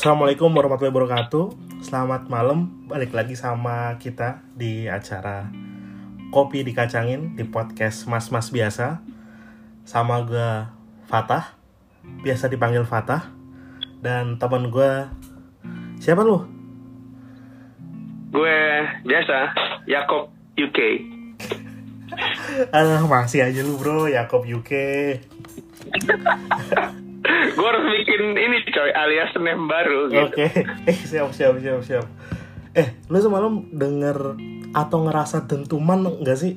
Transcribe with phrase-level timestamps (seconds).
[0.00, 1.44] Assalamualaikum warahmatullahi wabarakatuh.
[1.84, 5.52] Selamat malam, balik lagi sama kita di acara
[6.32, 9.04] Kopi Dikacangin di podcast Mas-Mas biasa.
[9.84, 10.64] Sama gue
[11.04, 11.52] Fatah,
[12.24, 13.28] biasa dipanggil Fatah.
[14.00, 15.04] Dan teman gue,
[16.00, 16.48] siapa lu?
[18.32, 18.56] Gue
[19.04, 19.52] biasa,
[19.84, 20.78] Yakob UK.
[22.72, 24.72] Alah, masih aja lu bro, Yakob UK.
[27.50, 30.26] gue harus bikin ini coy, alias name baru gitu.
[30.30, 30.46] Oke,
[30.86, 32.06] eh siap siap siap siap.
[32.70, 34.38] Eh, lu semalam denger
[34.70, 36.56] atau ngerasa dentuman nggak sih?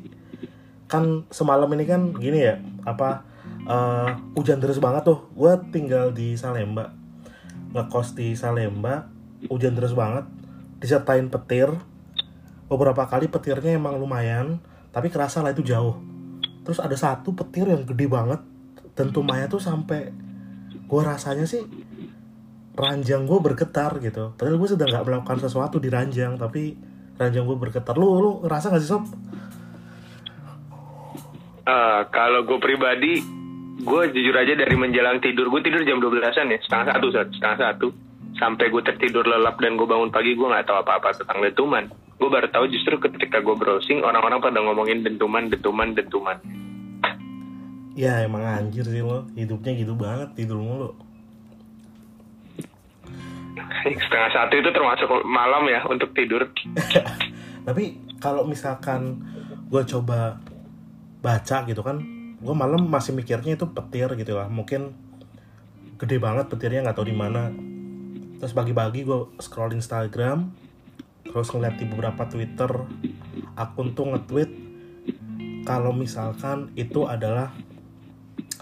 [0.85, 3.25] Kan semalam ini kan gini ya, apa
[3.65, 5.25] eh, hujan deras banget tuh.
[5.33, 6.93] Gue tinggal di Salemba,
[7.73, 9.09] ngekos di Salemba,
[9.49, 10.29] hujan deras banget,
[10.77, 11.73] disertain petir.
[12.69, 14.57] Beberapa kali petirnya emang lumayan,
[14.89, 15.99] tapi kerasa lah itu jauh.
[16.63, 18.39] Terus ada satu petir yang gede banget,
[18.95, 20.13] dentumannya tuh sampai
[20.93, 21.65] gue rasanya sih
[22.77, 26.77] ranjang gue bergetar gitu padahal gue sedang nggak melakukan sesuatu di ranjang tapi
[27.17, 29.09] ranjang gue bergetar lu lu ngerasa gak sih sob
[31.63, 33.23] Eh, kalau gue pribadi,
[33.79, 37.27] gue jujur aja dari menjelang tidur, gue tidur jam 12-an ya, setengah satu, Sat.
[37.31, 37.87] setengah satu.
[38.35, 41.87] Sampai gue tertidur lelap dan gue bangun pagi, gue nggak tahu apa-apa tentang dentuman.
[42.19, 46.35] Gue baru tahu justru ketika gue browsing, orang-orang pada ngomongin dentuman, dentuman, dentuman.
[47.93, 49.25] Ya emang anjir sih lo.
[49.37, 50.89] Hidupnya gitu banget tidur mulu.
[53.83, 56.47] Setengah satu itu termasuk malam ya untuk tidur.
[57.67, 59.23] tapi kalau misalkan
[59.71, 60.37] gue coba
[61.23, 62.03] baca gitu kan
[62.43, 64.47] gue malam masih mikirnya itu petir gitu lah.
[64.47, 64.93] Mungkin
[65.97, 67.53] gede banget petirnya nggak tahu di mana.
[68.41, 70.51] Terus pagi-pagi gue scroll Instagram
[71.23, 72.69] terus ngeliat di beberapa Twitter
[73.55, 74.51] akun tuh nge-tweet
[75.63, 77.55] kalau misalkan itu adalah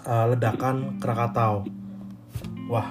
[0.06, 1.66] uh, ledakan Krakatau.
[2.70, 2.88] Wah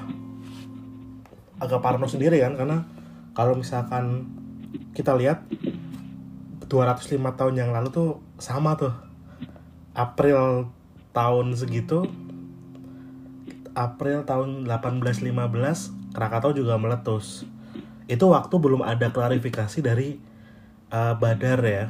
[1.62, 2.84] agak parno sendiri kan karena
[3.38, 4.25] kalau misalkan
[4.97, 5.46] kita lihat
[6.66, 8.09] 205 tahun yang lalu tuh
[8.41, 8.94] sama tuh.
[9.91, 10.72] April
[11.12, 12.08] tahun segitu
[13.75, 15.31] April tahun 1815
[16.12, 17.47] Krakatau juga meletus.
[18.07, 20.19] Itu waktu belum ada klarifikasi dari
[20.91, 21.88] uh, Badar ya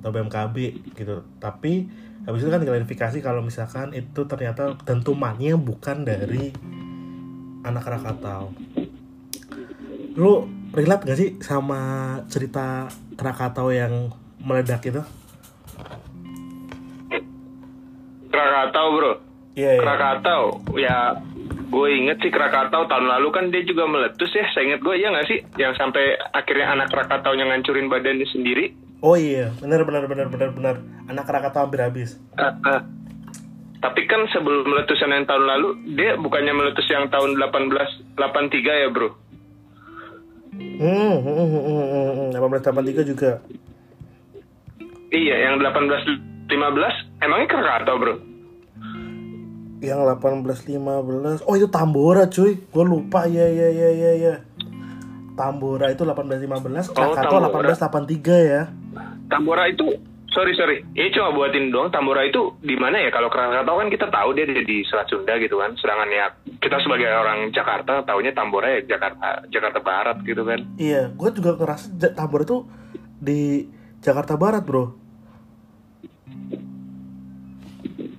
[0.00, 0.56] atau BMKB
[0.96, 1.28] gitu.
[1.36, 1.92] Tapi
[2.28, 6.52] habis itu kan klarifikasi kalau misalkan itu ternyata dentumannya bukan dari
[7.64, 8.52] anak Krakatau
[10.18, 14.08] lu relate gak sih sama cerita Krakatau yang
[14.40, 15.02] meledak itu?
[18.30, 19.12] Krakatau bro,
[19.52, 19.82] Iya, iya.
[19.82, 20.42] Krakatau,
[20.78, 20.96] ya
[21.70, 25.12] gue inget sih Krakatau tahun lalu kan dia juga meletus ya, saya inget gue ya
[25.12, 28.72] nggak sih, yang sampai akhirnya anak Krakatau yang ngancurin badannya sendiri.
[29.00, 30.74] Oh iya, benar benar benar benar benar.
[31.08, 32.20] Anak Krakatau hampir habis.
[32.36, 32.80] Ah, ah.
[33.80, 38.12] Tapi kan sebelum meletusan yang tahun lalu, dia bukannya meletus yang tahun 1883
[38.60, 39.08] ya bro?
[40.52, 43.00] Hmm, hmm, hmm, hmm, hmm, hmm.
[43.00, 43.40] 1883 juga.
[45.08, 48.14] Iya, yang 1815 emangnya Krakatau bro?
[49.80, 51.48] Yang 1815.
[51.48, 52.60] Oh, itu Tambora, cuy.
[52.68, 53.24] Gue lupa.
[53.24, 54.34] Ya ya ya ya ya.
[55.40, 57.72] Tambora itu 1815, Oh, Krakatau Tambora.
[57.72, 58.62] 1883 ya.
[59.26, 59.86] Tambora itu,
[60.28, 61.88] sorry sorry, ini cuma buatin doang.
[61.88, 63.08] Tambora itu di mana ya?
[63.08, 65.72] Kalau Krakatau kan kita tahu dia ada di Selat Sunda gitu kan.
[65.80, 66.26] Sedangkan ya
[66.60, 70.60] kita sebagai orang Jakarta taunya Tambora ya Jakarta Jakarta Barat gitu kan.
[70.76, 72.68] Iya, gue juga ngerasa Tambora tuh
[73.16, 73.64] di
[74.04, 74.99] Jakarta Barat, bro.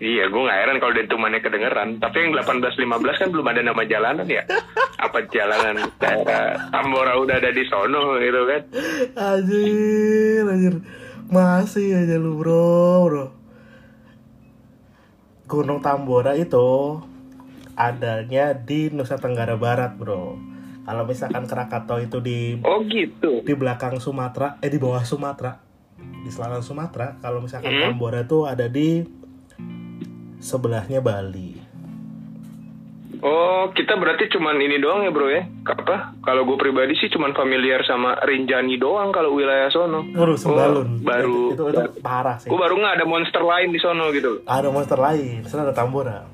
[0.02, 2.02] Iya, gue nggak heran kalau dentumannya kedengeran.
[2.02, 2.74] Tapi yang 1815
[3.22, 4.42] kan belum ada nama jalanan ya.
[4.98, 8.62] Apa jalanan daerah Tambora udah ada di sono gitu kan?
[9.14, 10.76] Anjir, anjir.
[11.30, 12.66] Masih aja lu, bro,
[13.06, 13.26] bro.
[15.46, 16.98] Gunung Tambora itu
[17.76, 20.34] adanya di Nusa Tenggara Barat, bro.
[20.82, 23.46] Kalau misalkan Krakatau itu di Oh gitu.
[23.46, 25.62] di belakang Sumatera, eh di bawah Sumatera,
[26.26, 27.22] di selatan Sumatera.
[27.22, 27.94] Kalau misalkan Hmm.
[27.94, 29.06] Tambora itu ada di
[30.42, 31.70] sebelahnya Bali.
[33.22, 35.46] Oh, kita berarti cuman ini doang ya bro ya?
[35.70, 36.18] Apa?
[36.26, 40.02] Kalau gue pribadi sih cuman familiar sama Rinjani doang kalau wilayah sono.
[40.10, 40.98] Baru Sembalun.
[40.98, 41.54] Oh, baru.
[41.54, 42.50] itu, itu, itu parah sih.
[42.50, 44.42] Gue baru nggak ada monster lain di sono gitu.
[44.50, 46.26] ada monster lain sana ada Tambora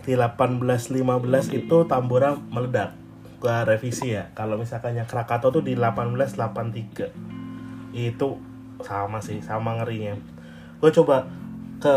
[0.00, 2.96] di 1815 itu Tambora meledak
[3.40, 8.38] gua revisi ya kalau misalkan yang Krakatau tuh di 1883 itu
[8.80, 10.16] sama sih sama ngerinya
[10.80, 11.26] gue coba
[11.80, 11.94] ke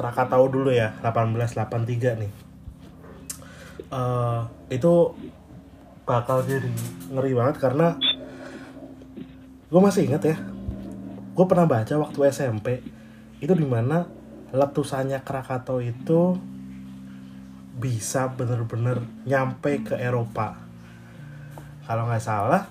[0.00, 2.32] Krakatau dulu ya 1883 nih.
[3.92, 4.40] Eh,
[4.72, 4.92] itu
[6.08, 6.72] bakal jadi
[7.12, 8.00] ngeri banget karena
[9.70, 10.36] gue masih ingat ya
[11.30, 12.82] gue pernah baca waktu SMP
[13.38, 14.08] itu di mana
[14.50, 16.34] letusannya Krakatau itu
[17.80, 20.58] bisa bener-bener nyampe ke Eropa.
[21.88, 22.68] Kalau nggak salah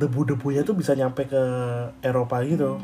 [0.00, 1.42] debu-debunya tuh bisa nyampe ke
[2.00, 2.80] Eropa gitu.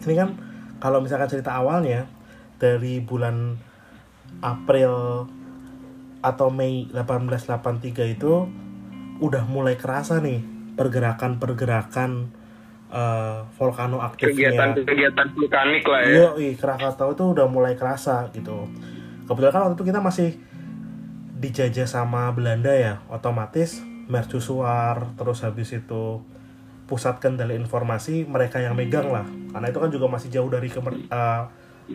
[0.00, 0.51] Ini kan
[0.82, 2.10] kalau misalkan cerita awalnya
[2.58, 3.54] dari bulan
[4.42, 5.22] April
[6.18, 8.50] atau Mei 1883 itu
[9.22, 10.42] udah mulai kerasa nih
[10.74, 12.34] pergerakan-pergerakan
[12.90, 16.34] uh, volcano aktifnya kegiatan-kegiatan vulkanik lah ya.
[16.34, 18.66] Iya, Krakatau itu udah mulai kerasa gitu.
[19.30, 20.30] Kebetulan kan waktu itu kita masih
[21.38, 23.78] dijajah sama Belanda ya, otomatis
[24.10, 26.26] mercusuar terus habis itu
[26.92, 31.08] pusat kendali informasi mereka yang megang lah karena itu kan juga masih jauh dari kemer-
[31.08, 31.48] uh,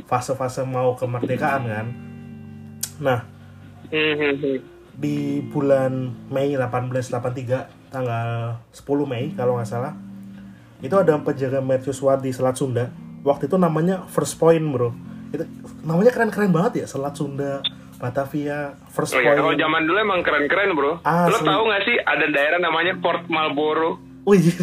[0.09, 1.85] fase-fase mau kemerdekaan kan
[2.97, 3.21] nah
[4.97, 9.93] di bulan Mei 1883 tanggal 10 Mei kalau nggak salah
[10.81, 12.89] itu ada penjaga mercusuar di Selat Sunda
[13.21, 14.97] waktu itu namanya First Point bro
[15.29, 15.45] itu
[15.85, 17.61] namanya keren-keren banget ya Selat Sunda
[17.97, 19.33] Batavia, First oh, iya.
[19.33, 19.37] Point.
[19.41, 21.01] Kalau zaman dulu emang keren-keren bro.
[21.01, 21.33] Asli.
[21.33, 23.97] Lo tau gak sih ada daerah namanya Port Marlboro?
[24.27, 24.53] Wih,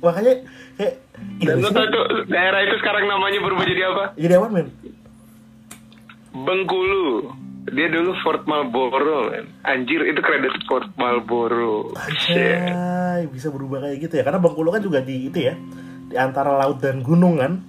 [0.00, 0.34] makanya
[0.80, 0.94] kayak
[1.40, 4.04] Dan lo Indonesia tau tuh daerah itu sekarang namanya berubah jadi apa?
[4.16, 4.68] jadi apa men?
[6.32, 7.36] Bengkulu.
[7.70, 9.46] Dia dulu Fort Marlboro, men.
[9.62, 11.92] Anjir, itu kredit Fort Marlboro.
[11.92, 14.24] Anjay, bisa berubah kayak gitu ya.
[14.24, 15.54] Karena Bengkulu kan juga di itu ya,
[16.08, 17.60] di antara laut dan gunung kan.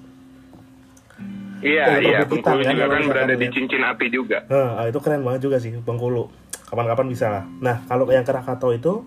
[1.61, 2.17] Iya, iya.
[2.23, 4.47] Bengkulu kan, juga kan berada di cincin api juga.
[4.47, 6.31] Nah, itu keren banget juga sih Bengkulu.
[6.71, 7.43] Kapan-kapan bisa lah.
[7.59, 9.03] Nah, kalau yang Krakatau itu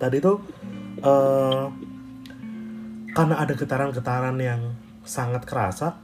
[0.00, 0.40] tadi tuh
[1.04, 1.64] eh
[3.14, 5.98] karena ada getaran-getaran yang sangat kerasa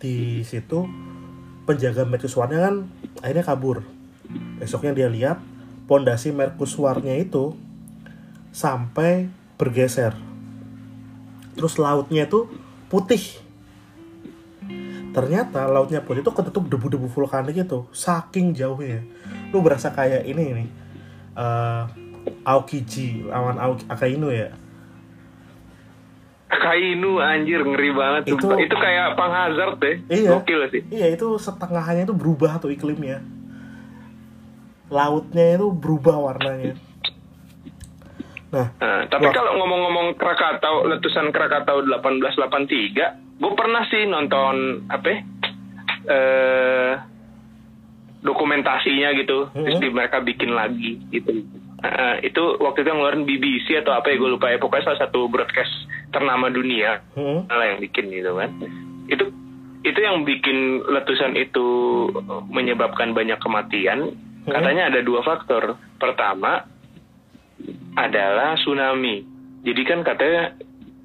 [0.00, 0.88] di situ
[1.66, 2.74] penjaga mercusuarnya kan
[3.20, 3.82] akhirnya kabur.
[4.58, 5.38] Besoknya dia lihat
[5.86, 7.54] pondasi mercusuarnya itu
[8.50, 9.28] sampai
[9.60, 10.16] bergeser.
[11.56, 12.48] Terus lautnya itu
[12.88, 13.20] putih.
[15.12, 19.00] Ternyata lautnya putih itu ketutup debu-debu vulkanik itu saking jauhnya.
[19.52, 20.68] Lu berasa kayak ini nih.
[21.36, 21.84] eh
[22.42, 24.50] Aokiji, lawan Aoki, Akainu ya.
[26.46, 28.38] Kainu anjir ngeri banget tuh.
[28.38, 29.96] Itu- Itu, kayak Pang Hazard deh.
[30.06, 30.30] Iya.
[30.32, 30.82] Gokil sih.
[30.88, 33.18] Iya itu setengahnya itu berubah tuh iklimnya.
[34.86, 36.78] Lautnya itu berubah warnanya.
[38.46, 45.06] Nah, Nah, tapi kalau ngomong-ngomong Krakatau, letusan Krakatau 1883, gue pernah sih nonton apa?
[45.08, 45.18] ya,
[46.06, 46.92] Eh
[48.22, 49.82] dokumentasinya gitu, terus Mhm.
[49.82, 51.46] di- mereka bikin lagi gitu.
[51.76, 55.26] Nah, itu waktu itu ngeluarin BBC atau apa ya gue lupa ya pokoknya salah satu
[55.26, 55.85] broadcast
[56.16, 58.50] ternama dunia hmm, yang bikin gitu kan.
[59.12, 59.24] Itu
[59.84, 61.66] itu yang bikin letusan itu
[62.48, 64.16] menyebabkan banyak kematian.
[64.48, 65.76] Katanya ada dua faktor.
[66.00, 66.64] Pertama
[68.00, 69.20] adalah tsunami.
[69.60, 70.56] Jadi kan katanya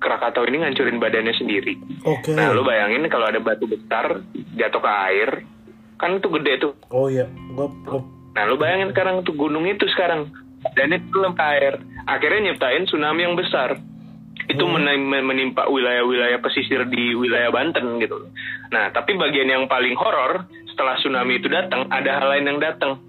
[0.01, 1.77] Krakatau ini ngancurin badannya sendiri.
[2.09, 2.33] Oke.
[2.33, 4.25] nah lu bayangin kalau ada batu besar
[4.57, 5.29] jatuh ke air
[6.01, 6.73] kan itu gede tuh.
[6.89, 8.01] Oh iya, gua, gua.
[8.31, 10.33] Nah, lu bayangin sekarang tuh gunung itu sekarang.
[10.73, 11.77] Dan itu dalam air.
[12.09, 13.77] Akhirnya nyiptain tsunami yang besar.
[14.51, 18.27] Itu menim- menimpa wilayah-wilayah pesisir di wilayah Banten gitu.
[18.69, 22.99] Nah, tapi bagian yang paling horor setelah tsunami itu datang, ada hal lain yang datang.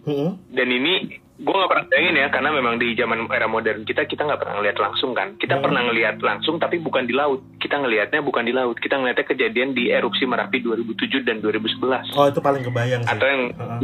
[0.00, 0.92] hmm, Dan ini
[1.36, 4.54] gue nggak pernah bayangin ya, karena memang di zaman era modern kita kita nggak pernah
[4.56, 5.34] ngeliat langsung kan.
[5.34, 5.64] Kita Hmm.
[5.64, 7.40] pernah ngeliat langsung, tapi bukan di laut.
[7.56, 8.76] Kita ngelihatnya bukan di laut.
[8.76, 12.04] Kita ngelihatnya kejadian di erupsi Merapi 2007 dan 2011.
[12.12, 13.10] Oh itu paling kebayang sih.
[13.10, 13.80] Atau yang Heeh.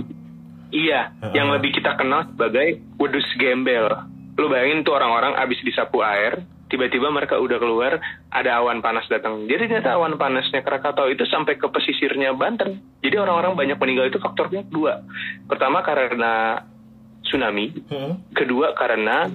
[0.69, 1.33] Iya, Heeh.
[1.33, 3.87] yang lebih kita kenal sebagai wedus gembel.
[4.35, 7.99] Lu bayangin tuh orang-orang abis disapu air, tiba-tiba mereka udah keluar,
[8.31, 9.47] ada awan panas datang.
[9.47, 12.83] Jadi ternyata awan panasnya Krakatau itu sampai ke pesisirnya Banten.
[13.01, 15.03] Jadi orang-orang banyak meninggal itu faktornya dua.
[15.47, 16.63] Pertama karena
[17.23, 19.31] tsunami, Hmm, kedua karena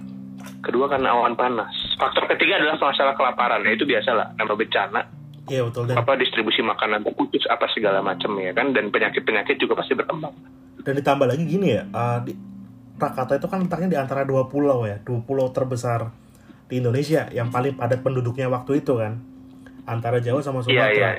[0.63, 1.71] kedua karena awan panas.
[1.95, 3.63] Faktor ketiga adalah masalah kelaparan.
[3.63, 5.01] Ya, itu biasalah, nama bencana,
[5.49, 9.73] Iya betul dan apa distribusi makanan terputus apa segala macam ya kan dan penyakit-penyakit juga
[9.81, 10.31] pasti berkembang.
[10.81, 11.83] dan ditambah lagi gini ya.
[11.85, 12.33] eh, di
[13.01, 16.13] Krakatau itu kan letaknya di antara dua pulau ya, dua pulau terbesar
[16.71, 19.19] di Indonesia yang paling padat penduduknya waktu itu kan,
[19.83, 20.95] antara Jawa sama Iya, Sumatera.
[20.95, 21.11] iya.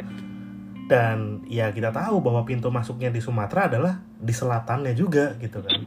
[0.88, 5.84] Dan ya kita tahu bahwa pintu masuknya di Sumatera adalah di selatannya juga gitu kan.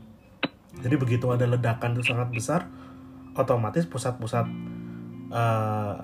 [0.85, 2.69] Jadi begitu ada ledakan itu sangat besar,
[3.33, 4.45] otomatis pusat-pusat
[5.33, 5.95] eh,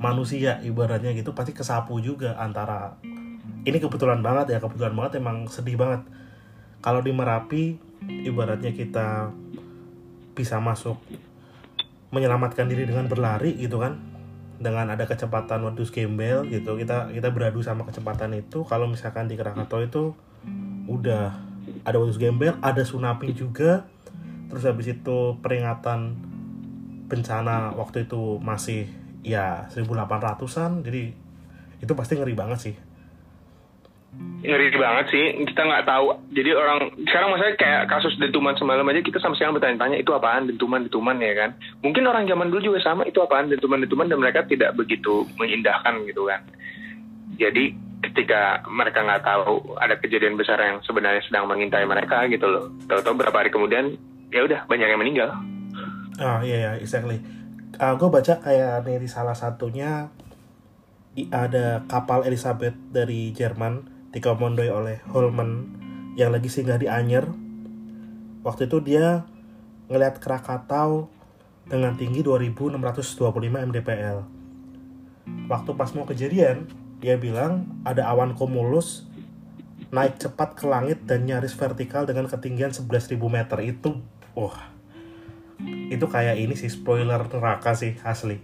[0.00, 2.96] manusia ibaratnya gitu pasti kesapu juga antara
[3.68, 6.08] ini kebetulan banget ya kebetulan banget emang sedih banget
[6.80, 7.76] kalau di Merapi
[8.24, 9.28] ibaratnya kita
[10.32, 10.96] bisa masuk
[12.10, 13.98] menyelamatkan diri dengan berlari gitu kan.
[14.60, 16.76] Dengan ada kecepatan wedus gembel gitu.
[16.76, 18.62] Kita kita beradu sama kecepatan itu.
[18.68, 20.02] Kalau misalkan di Krakatau itu
[20.90, 21.32] udah
[21.86, 23.88] ada wedus gembel ada tsunami juga.
[24.50, 26.18] Terus habis itu peringatan
[27.10, 28.86] bencana waktu itu masih
[29.26, 31.12] ya 1800-an jadi
[31.82, 32.74] itu pasti ngeri banget sih
[34.40, 36.16] ngeri banget sih kita nggak tahu.
[36.32, 40.48] Jadi orang sekarang maksudnya kayak kasus dentuman semalam aja kita sama sekarang bertanya-tanya itu apaan
[40.48, 41.50] dentuman dentuman ya kan?
[41.84, 44.08] Mungkin orang zaman dulu juga sama itu apaan dentuman dentuman?
[44.08, 46.40] Dan mereka tidak begitu mengindahkan gitu kan.
[47.36, 52.72] Jadi ketika mereka nggak tahu ada kejadian besar yang sebenarnya sedang mengintai mereka gitu loh.
[52.88, 53.92] Tahu-tahu berapa hari kemudian
[54.32, 55.28] ya udah banyak yang meninggal.
[56.16, 57.20] Ah iya iya exactly.
[57.76, 60.08] Uh, gue baca kayak di salah satunya
[61.28, 65.78] ada kapal Elizabeth dari Jerman dikomandoi oleh Holman
[66.18, 67.26] yang lagi singgah di Anyer
[68.42, 69.24] waktu itu dia
[69.90, 71.10] ngelihat Krakatau
[71.66, 73.20] dengan tinggi 2625
[73.70, 74.18] mdpl
[75.46, 76.66] waktu pas mau kejadian
[77.00, 79.08] dia bilang ada awan cumulus
[79.90, 83.58] naik cepat ke langit dan nyaris vertikal dengan ketinggian 11.000 meter.
[83.58, 83.98] Itu
[84.38, 84.70] wah
[85.90, 88.40] itu kayak ini sih spoiler neraka sih asli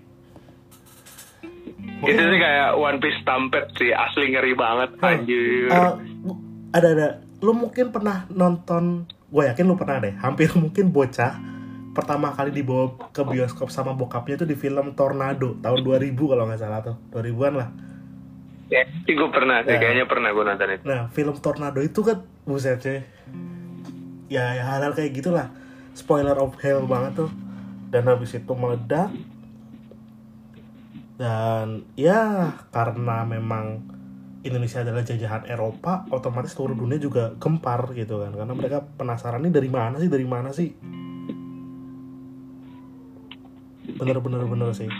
[2.02, 5.92] itu sih kayak One Piece Stampede sih asli ngeri banget anjir Eh,
[6.70, 11.32] ada ada lu mungkin pernah nonton gue yakin lu pernah deh hampir mungkin bocah
[11.92, 16.60] pertama kali dibawa ke bioskop sama bokapnya itu di film Tornado tahun 2000 kalau nggak
[16.60, 17.68] salah tuh 2000-an lah
[18.66, 19.80] ya sih gue pernah sih Ya.
[19.80, 23.00] kayaknya pernah gue nonton itu Nah, film Tornado itu kan buset cuy.
[24.26, 25.54] Ya, ya hal-hal kayak gitulah.
[25.94, 27.30] Spoiler of hell banget tuh.
[27.88, 29.14] Dan habis itu meledak.
[31.16, 33.80] Dan ya karena memang
[34.44, 38.36] Indonesia adalah jajahan Eropa, otomatis seluruh dunia juga gempar gitu kan.
[38.36, 40.70] Karena mereka penasaran nih dari mana sih, dari mana sih.
[43.96, 44.92] Bener-bener bener sih.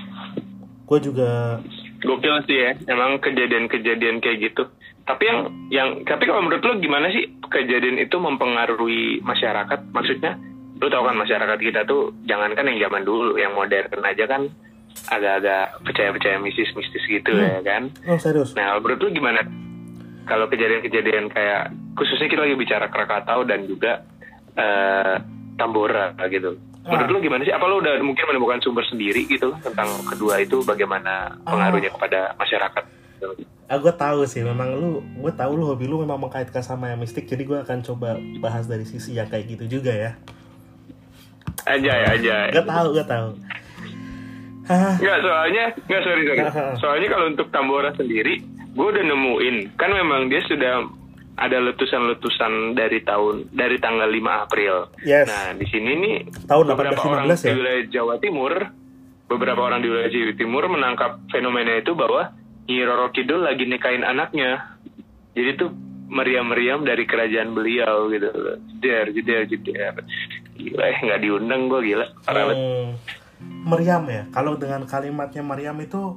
[0.86, 1.60] Gue juga
[1.96, 4.68] Gokil sih ya, emang kejadian-kejadian kayak gitu.
[5.06, 9.90] Tapi yang yang tapi kalau menurut lo gimana sih kejadian itu mempengaruhi masyarakat?
[9.94, 10.36] Maksudnya,
[10.82, 14.50] lo tau kan masyarakat kita tuh jangankan yang zaman dulu, yang modern aja kan
[15.06, 17.92] agak-agak percaya-percaya mistis-mistis gitu ya kan.
[18.08, 18.56] oh serius.
[18.56, 19.40] Nah, menurut lo gimana?
[20.26, 24.02] Kalau kejadian-kejadian kayak khususnya kita lagi bicara Krakatau dan juga
[24.54, 25.14] eh,
[25.54, 26.58] Tambora gitu.
[26.82, 27.12] Menurut Ah.
[27.12, 27.50] lo gimana sih?
[27.50, 32.84] Apa lo udah mungkin menemukan sumber sendiri gitu tentang kedua itu bagaimana pengaruhnya kepada masyarakat?
[33.66, 37.02] Ah, gue tahu sih, memang lu, gue tahu lu hobi lu memang mengkaitkan sama yang
[37.02, 40.10] mistik, jadi gue akan coba bahas dari sisi yang kayak gitu juga ya.
[41.66, 42.34] Aja ya aja.
[42.54, 43.28] Gue tahu, gue tahu.
[44.66, 46.42] Hah, Nggak soalnya nggak sorry sorry.
[46.82, 48.42] Soalnya kalau untuk Tambora sendiri,
[48.74, 50.84] gue udah nemuin kan memang dia sudah
[51.36, 54.74] ada letusan-letusan dari tahun dari tanggal 5 April.
[55.04, 55.28] Yes.
[55.28, 56.14] Nah di sini nih
[56.48, 57.36] Tahun beberapa 1815 orang ya?
[57.36, 58.52] di wilayah Jawa Timur,
[59.28, 62.32] beberapa orang di wilayah Jawa Timur menangkap fenomena itu bahwa
[62.66, 64.74] Nyi Roro Kidul lagi nikahin anaknya.
[65.36, 65.70] Jadi tuh
[66.08, 68.32] meriam-meriam dari kerajaan beliau gitu.
[68.80, 69.94] Jeder, jeder, jeder.
[70.56, 72.06] Gila ya, nggak diundang gue gila.
[72.24, 72.88] Parah hmm,
[73.42, 74.28] meriam ya.
[74.32, 76.16] Kalau dengan kalimatnya meriam itu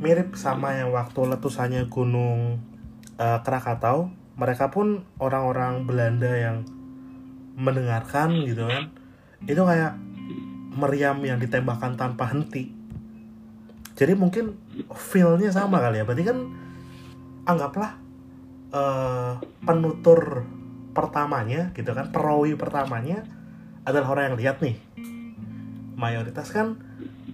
[0.00, 2.60] mirip sama yang waktu letusannya gunung
[3.20, 4.10] eh, Krakatau.
[4.40, 6.64] Mereka pun orang-orang Belanda yang
[7.60, 8.88] mendengarkan gitu kan.
[9.44, 10.00] Itu kayak
[10.72, 12.72] meriam yang ditembakkan tanpa henti.
[13.98, 14.56] Jadi mungkin
[14.96, 16.04] feel-nya sama kali ya.
[16.08, 16.38] Berarti kan
[17.44, 17.92] anggaplah
[18.72, 20.48] eh, penutur
[20.90, 23.22] pertamanya gitu kan, perawi pertamanya
[23.86, 24.76] adalah orang yang lihat nih.
[26.00, 26.80] Mayoritas kan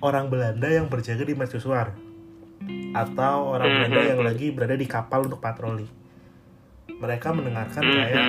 [0.02, 1.94] orang Belanda yang berjaga di mercusuar
[2.96, 4.28] atau orang Hmm, Belanda hmm, yang hmm.
[4.34, 5.86] lagi berada di kapal untuk patroli.
[6.90, 8.26] Mereka mendengarkan kayak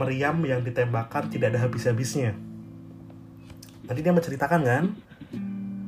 [0.00, 2.32] meriam yang ditembakkan tidak ada habis-habisnya.
[3.86, 4.84] Nanti dia menceritakan kan,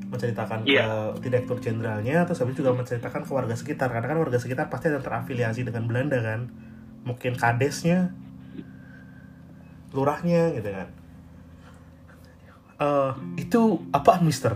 [0.08, 1.12] menceritakan Iya.
[1.18, 4.88] ke direktur jenderalnya, terus habis juga menceritakan ke warga sekitar, karena kan warga sekitar pasti
[4.90, 6.48] ada terafiliasi dengan Belanda kan,
[7.04, 8.14] mungkin kadesnya,
[9.92, 10.88] lurahnya gitu kan.
[12.78, 14.54] Eh itu apa Mister?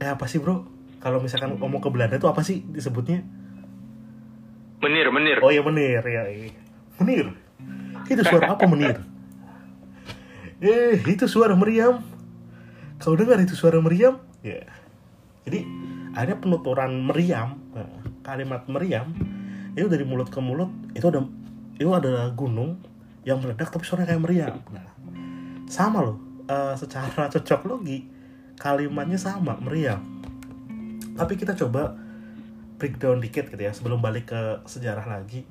[0.00, 0.64] Eh apa sih bro?
[1.00, 3.24] Kalau misalkan ngomong ke Belanda itu apa sih disebutnya?
[4.80, 5.36] Menir, menir.
[5.44, 6.24] Oh iya menir ya.
[6.28, 6.56] iya.
[7.00, 7.36] Menir.
[8.08, 9.00] Itu suara apa menir?
[10.60, 12.04] Eh, itu suara meriam.
[13.00, 14.20] Kau dengar itu suara meriam?
[14.44, 14.60] Ya.
[15.48, 15.64] Jadi
[16.12, 17.88] ada penuturan meriam, nah,
[18.20, 19.08] kalimat meriam
[19.72, 21.24] itu dari mulut ke mulut itu ada
[21.80, 22.76] itu adalah gunung
[23.24, 24.54] yang meledak tapi suaranya kayak meriam.
[24.68, 24.84] Nah,
[25.64, 26.29] sama loh.
[26.50, 28.02] Eh, secara cocok logi
[28.58, 30.02] kalimatnya sama meriam.
[31.16, 31.96] Tapi kita coba
[32.76, 35.44] breakdown dikit gitu ya sebelum balik ke sejarah lagi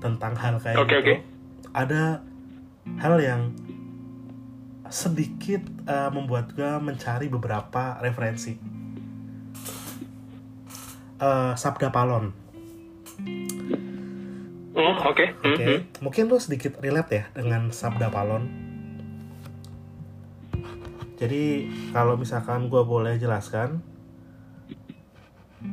[0.00, 1.00] tentang hal kayak Oke, gitu.
[1.00, 1.14] oke.
[1.72, 2.20] Ada
[3.00, 3.42] hal yang
[4.88, 8.56] sedikit eh, membuat gue mencari beberapa referensi.
[11.16, 12.32] Eh, Sabda Palon.
[14.76, 15.24] Oh, oke.
[15.40, 15.80] Hmm, Oke, hmm.
[16.04, 18.65] mungkin lu sedikit relate ya dengan Sabda Palon.
[21.16, 23.80] Jadi kalau misalkan gue boleh jelaskan,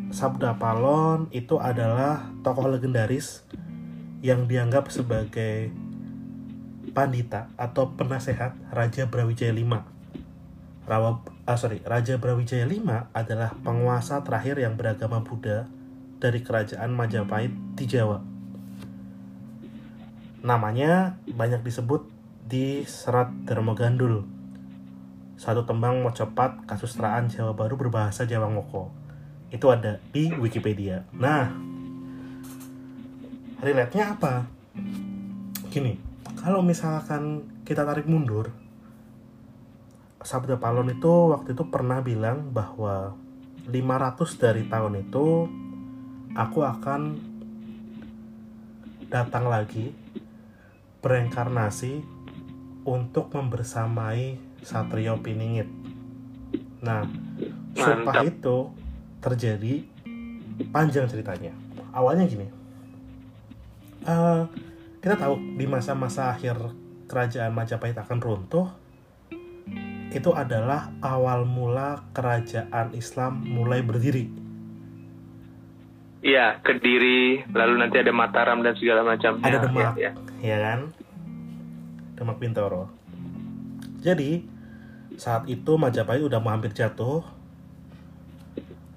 [0.09, 3.43] Sabda Palon itu adalah tokoh legendaris
[4.23, 5.75] yang dianggap sebagai
[6.95, 9.83] pandita atau penasehat Raja Brawijaya V.
[10.83, 15.67] Rawa, ah, sorry, Raja Brawijaya V adalah penguasa terakhir yang beragama Buddha
[16.23, 18.23] dari kerajaan Majapahit di Jawa.
[20.39, 22.07] Namanya banyak disebut
[22.47, 24.42] di Serat Dharma Gandul.
[25.35, 28.93] Satu tembang Mocopat Kasustraan Jawa Baru berbahasa Jawa Ngoko.
[29.49, 31.05] Itu ada di Wikipedia.
[31.13, 31.49] Nah,
[33.61, 34.45] relate-nya apa?
[35.73, 35.97] Gini,
[36.37, 38.53] kalau misalkan kita tarik mundur,
[40.23, 43.11] Sabda Palon itu waktu itu pernah bilang bahwa
[43.67, 45.47] 500 dari tahun itu
[46.31, 47.01] aku akan
[49.11, 49.91] datang lagi
[51.03, 52.03] bereinkarnasi
[52.87, 55.67] untuk membersamai Satrio Piningit.
[56.81, 57.07] Nah,
[57.75, 58.27] sumpah Mantap.
[58.27, 58.57] itu
[59.19, 59.73] terjadi
[60.71, 61.53] panjang ceritanya.
[61.93, 62.47] Awalnya gini,
[64.03, 64.43] eh,
[64.99, 66.57] kita tahu di masa-masa akhir
[67.07, 68.67] kerajaan Majapahit akan runtuh,
[70.09, 74.29] itu adalah awal mula kerajaan Islam mulai berdiri.
[76.23, 79.43] Iya, Kediri, lalu nanti ada Mataram dan segala macam.
[79.43, 80.57] Ada Ya, Demak, ya, ya ya.
[80.63, 80.79] kan?
[82.15, 82.87] Demak Bintoro.
[83.99, 84.47] Jadi
[85.23, 87.23] saat itu Majapahit udah mau hampir jatuh.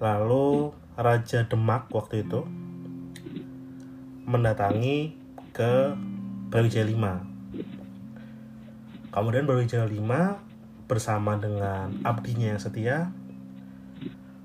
[0.02, 2.42] Lalu Raja Demak waktu itu
[4.26, 5.14] mendatangi
[5.54, 5.94] ke
[6.50, 7.04] Brawijaya V.
[9.14, 10.02] Kemudian Brawijaya V
[10.90, 13.14] bersama dengan abdinya yang setia,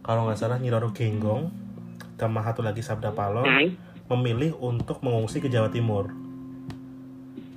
[0.05, 1.49] kalau nggak salah Nyiroro Genggong,
[2.21, 3.73] sama satu lagi Sabda Palon, Hmm.
[4.05, 6.13] memilih untuk mengungsi ke Jawa Timur.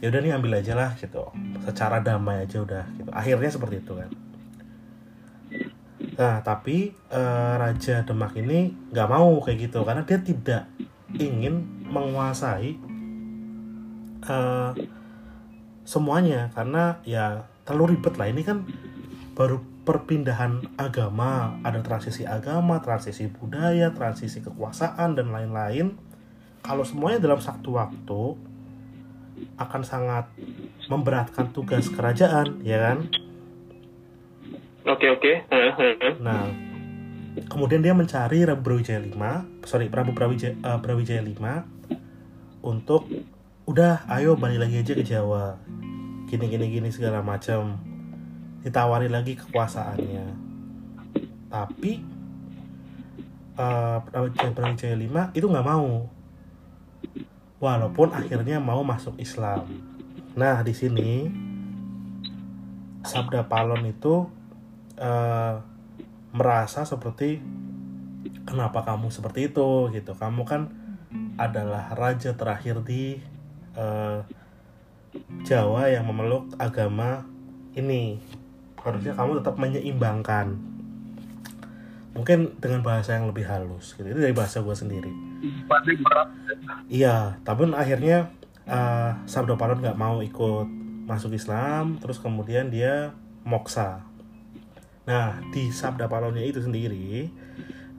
[0.03, 1.31] Ya udah nih ambil aja lah gitu.
[1.63, 3.11] Secara damai aja udah gitu.
[3.15, 4.11] Akhirnya seperti itu kan.
[6.15, 10.63] Nah, tapi eh, Raja Demak ini nggak mau kayak gitu karena dia tidak
[11.19, 12.79] ingin menguasai
[14.23, 14.71] eh,
[15.85, 18.65] semuanya karena ya terlalu ribet lah ini kan
[19.35, 25.93] baru perpindahan agama ada transisi agama transisi budaya transisi kekuasaan dan lain-lain
[26.65, 28.23] kalau semuanya dalam satu waktu
[29.57, 30.29] akan sangat
[30.89, 33.09] memberatkan tugas kerajaan ya kan
[34.85, 35.33] Oke, oke.
[36.21, 36.45] Nah,
[37.49, 39.17] kemudian dia mencari Prabu Brawijaya V,
[39.65, 41.41] sorry Prabu Brawijaya, eh, Brawijaya V
[42.61, 43.09] untuk
[43.65, 45.57] udah ayo balik lagi aja ke Jawa.
[46.29, 47.81] Gini gini gini segala macam.
[48.61, 50.27] Ditawari lagi kekuasaannya.
[51.49, 51.93] Tapi
[53.57, 56.13] eh Brawijaya Brawijaya V itu nggak mau.
[57.63, 59.65] Walaupun akhirnya mau masuk Islam.
[60.35, 61.31] Nah, di sini
[63.05, 64.27] Sabda Palon itu
[64.99, 65.55] eh,
[66.35, 67.39] merasa seperti
[68.43, 69.93] kenapa kamu seperti itu?
[69.95, 70.13] Gitu.
[70.19, 70.73] Kamu kan
[71.39, 73.23] adalah raja terakhir di
[73.79, 74.19] eh,
[75.47, 77.23] Jawa yang memeluk agama
[77.79, 78.19] ini.
[78.83, 80.74] Harusnya kamu tetap menyeimbangkan
[82.15, 85.11] mungkin dengan bahasa yang lebih halus gitu itu dari bahasa gue sendiri
[85.83, 86.29] berat.
[86.89, 88.31] Iya, tapi akhirnya
[88.69, 90.69] uh, Sabda Palon nggak mau ikut
[91.05, 93.13] masuk Islam, terus kemudian dia
[93.45, 94.05] moksa.
[95.05, 97.29] Nah, di Sabda Palonnya itu sendiri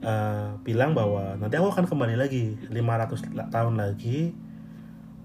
[0.02, 4.34] uh, bilang bahwa nanti aku akan kembali lagi 500 la- tahun lagi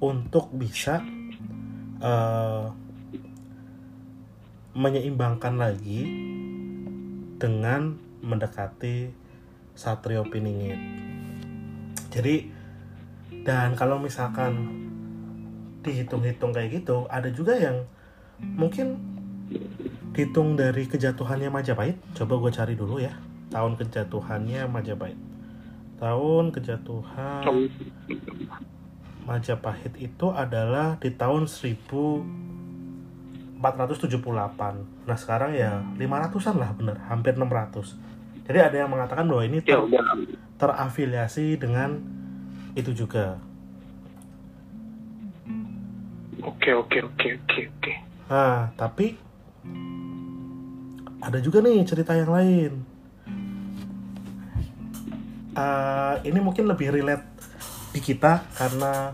[0.02, 1.02] untuk bisa
[2.02, 2.70] uh,
[4.78, 6.06] menyeimbangkan lagi
[7.42, 9.10] dengan mendekati
[9.74, 10.78] Satrio Piningit.
[12.12, 12.50] Jadi
[13.42, 14.70] dan kalau misalkan
[15.82, 17.82] dihitung-hitung kayak gitu, ada juga yang
[18.38, 19.02] mungkin
[20.14, 21.98] dihitung dari kejatuhannya Majapahit.
[22.14, 23.18] Coba gue cari dulu ya,
[23.50, 25.18] tahun kejatuhannya Majapahit.
[25.98, 27.70] Tahun kejatuhan
[29.26, 31.46] Majapahit itu adalah di tahun
[33.62, 35.06] 1478.
[35.06, 37.94] Nah sekarang ya 500-an lah bener, hampir 600.
[38.50, 42.02] Jadi ada yang mengatakan bahwa ini Ya ter- terafiliasi dengan
[42.74, 43.38] itu juga.
[46.42, 47.94] Oke, oke, oke, oke, oke.
[48.26, 49.14] Nah, tapi
[51.22, 52.72] ada juga nih cerita yang lain.
[55.52, 57.28] Eh, ini mungkin lebih relate
[57.94, 59.14] di kita karena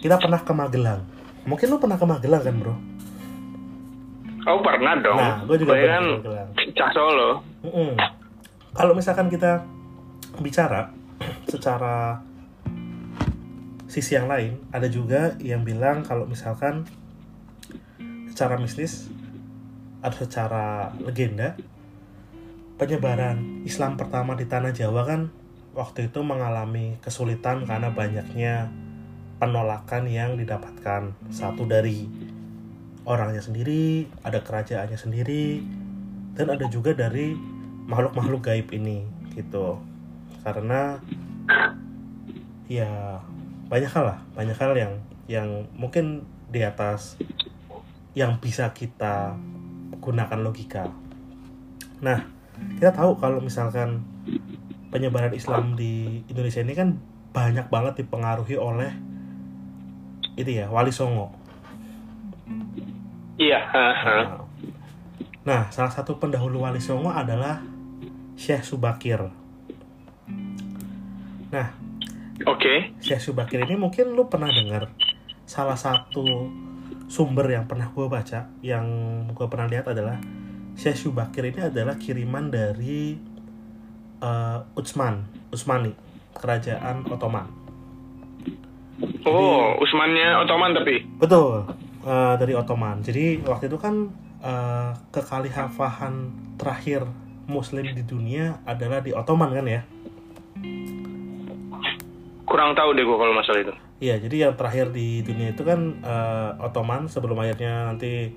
[0.00, 1.02] kita pernah ke Magelang.
[1.44, 2.93] Mungkin lu pernah ke Magelang kan, bro?
[4.44, 5.16] Oh pernah dong.
[5.16, 6.04] Nah, gue juga pernah kan.
[6.76, 7.40] Cah Solo.
[7.64, 7.96] Mm-mm.
[8.74, 9.64] Kalau misalkan kita
[10.40, 10.92] bicara
[11.52, 12.20] secara
[13.88, 16.84] sisi yang lain, ada juga yang bilang kalau misalkan
[18.28, 19.08] secara mistis
[20.02, 21.56] atau secara legenda
[22.76, 25.30] penyebaran Islam pertama di tanah Jawa kan
[25.72, 28.68] waktu itu mengalami kesulitan karena banyaknya
[29.38, 32.06] penolakan yang didapatkan satu dari
[33.04, 35.60] orangnya sendiri, ada kerajaannya sendiri,
[36.34, 37.36] dan ada juga dari
[37.84, 39.04] makhluk-makhluk gaib ini
[39.36, 39.80] gitu.
[40.44, 40.96] Karena
[42.68, 43.20] ya
[43.68, 44.92] banyak hal lah, banyak hal yang
[45.24, 47.16] yang mungkin di atas
[48.12, 49.36] yang bisa kita
[50.00, 50.88] gunakan logika.
[52.04, 52.24] Nah,
[52.76, 54.04] kita tahu kalau misalkan
[54.92, 56.94] penyebaran Islam di Indonesia ini kan
[57.34, 58.94] banyak banget dipengaruhi oleh
[60.38, 61.43] itu ya Wali Songo.
[63.34, 63.60] Iya.
[63.70, 64.44] Nah,
[65.44, 67.60] Nah, salah satu pendahulu Wali Songo adalah
[68.32, 69.20] Syekh Subakir.
[71.52, 71.68] Nah,
[72.48, 72.96] Oke.
[73.04, 74.88] Syekh Subakir ini mungkin lu pernah dengar
[75.44, 76.48] salah satu
[77.12, 78.86] sumber yang pernah gue baca, yang
[79.36, 80.16] gue pernah lihat adalah
[80.80, 83.12] Syekh Subakir ini adalah kiriman dari
[84.24, 85.92] eh, Utsman, Utsmani,
[86.32, 87.46] kerajaan Ottoman.
[89.28, 91.04] Oh, Usmannya Ottoman tapi.
[91.20, 91.68] Betul,
[92.04, 93.00] eh, dari Ottoman.
[93.00, 94.12] Jadi waktu itu kan
[94.44, 96.14] eh, kekhalifahan
[96.60, 97.08] terakhir
[97.44, 99.82] Muslim di dunia adalah di Ottoman kan ya?
[102.44, 103.74] Kurang tahu deh gue kalau masalah itu.
[104.04, 108.30] Iya, jadi yang terakhir di dunia itu kan eh, Ottoman sebelum akhirnya nanti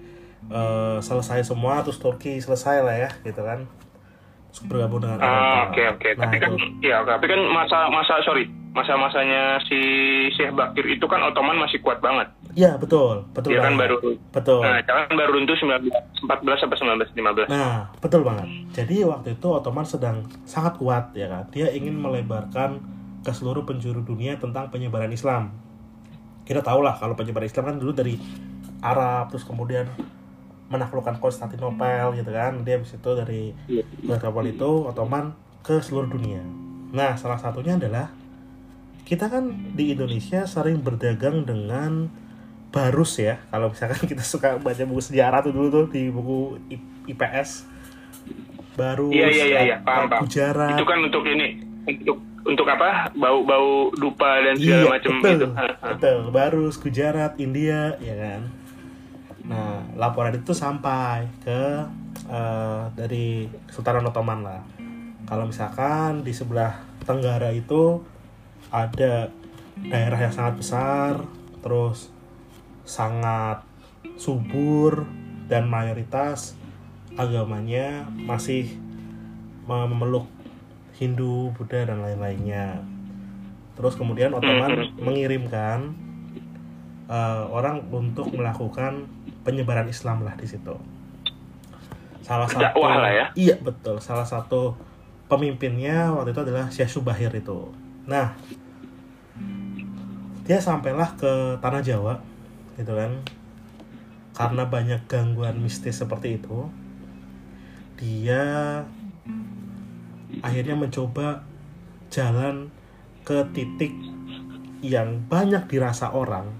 [0.47, 3.67] eh, selesai semua, terus Turki selesai lah ya, gitu kan?
[4.53, 6.09] Terus bergabung dengan Ah, oke oke.
[6.15, 6.87] Nah, Tapi kan itu.
[6.87, 9.79] ya, tapi kan masa masa sorry, masa-masanya si
[10.37, 12.31] Syekh Bakir itu kan Ottoman masih kuat banget.
[12.57, 14.01] Iya, betul, betul Dia kan baru
[14.33, 14.65] betul.
[14.65, 15.93] Nah, kan baru runtuh 19
[16.25, 16.77] 14 sampai
[17.13, 17.53] 1915.
[17.53, 18.49] Nah, betul banget.
[18.73, 21.45] Jadi waktu itu Ottoman sedang sangat kuat ya kan.
[21.53, 22.81] Dia ingin melebarkan
[23.21, 25.53] ke seluruh penjuru dunia tentang penyebaran Islam.
[26.49, 28.17] Kita tahu lah kalau penyebaran Islam kan dulu dari
[28.81, 29.85] Arab terus kemudian
[30.73, 32.65] menaklukkan Konstantinopel gitu kan.
[32.65, 33.85] Dia habis itu dari Iya.
[34.17, 35.29] kapal itu Ottoman
[35.61, 36.41] ke seluruh dunia.
[36.89, 38.09] Nah, salah satunya adalah
[39.05, 39.45] kita kan
[39.77, 42.09] di Indonesia sering berdagang dengan
[42.77, 43.41] barus ya.
[43.49, 46.61] Kalau misalkan kita suka baca buku sejarah tuh dulu tuh di buku
[47.09, 47.65] IPS.
[48.77, 49.77] Barus, Iya iya iya, iya.
[49.81, 50.29] paham paham.
[50.77, 51.57] Itu kan untuk ini
[51.89, 53.09] untuk untuk apa?
[53.17, 55.47] Bau-bau dupa dan segala Iya, macam betul, itu.
[55.51, 55.87] Ha, ha.
[55.97, 56.17] betul.
[56.29, 58.41] Barus, Gujarat, India, ya kan.
[59.47, 61.63] Nah, laporan itu sampai ke
[62.29, 64.61] eh, dari Sultanan Ottoman lah.
[65.27, 67.99] Kalau misalkan di sebelah tenggara itu
[68.71, 69.27] ada
[69.81, 71.13] daerah yang sangat besar,
[71.59, 72.13] terus
[72.87, 73.67] sangat
[74.15, 75.03] subur
[75.51, 76.55] dan mayoritas
[77.19, 78.71] agamanya masih
[79.67, 80.31] memeluk
[80.95, 82.81] Hindu, Buddha dan lain-lainnya.
[83.77, 85.93] Terus kemudian Ottoman mengirimkan
[87.11, 89.05] eh, orang untuk melakukan
[89.45, 90.73] penyebaran Islam lah di situ.
[92.25, 93.25] Salah satu lah ya.
[93.35, 94.01] Iya betul.
[94.01, 94.73] Salah satu
[95.27, 97.71] pemimpinnya waktu itu adalah Syekh Subahir itu.
[98.07, 98.35] Nah,
[100.47, 102.19] dia sampailah ke tanah Jawa,
[102.77, 103.21] gitu kan.
[104.37, 106.69] Karena banyak gangguan mistis seperti itu,
[107.97, 108.85] dia
[110.45, 111.41] akhirnya mencoba
[112.13, 112.69] jalan
[113.25, 113.91] ke titik
[114.85, 116.53] yang banyak dirasa orang,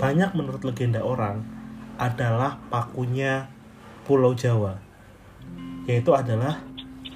[0.00, 1.44] banyak menurut legenda orang
[2.00, 3.52] adalah pakunya
[4.08, 4.80] Pulau Jawa,
[5.84, 6.56] yaitu adalah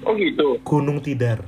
[0.03, 0.59] Oh gitu.
[0.67, 1.39] Gunung Tidar.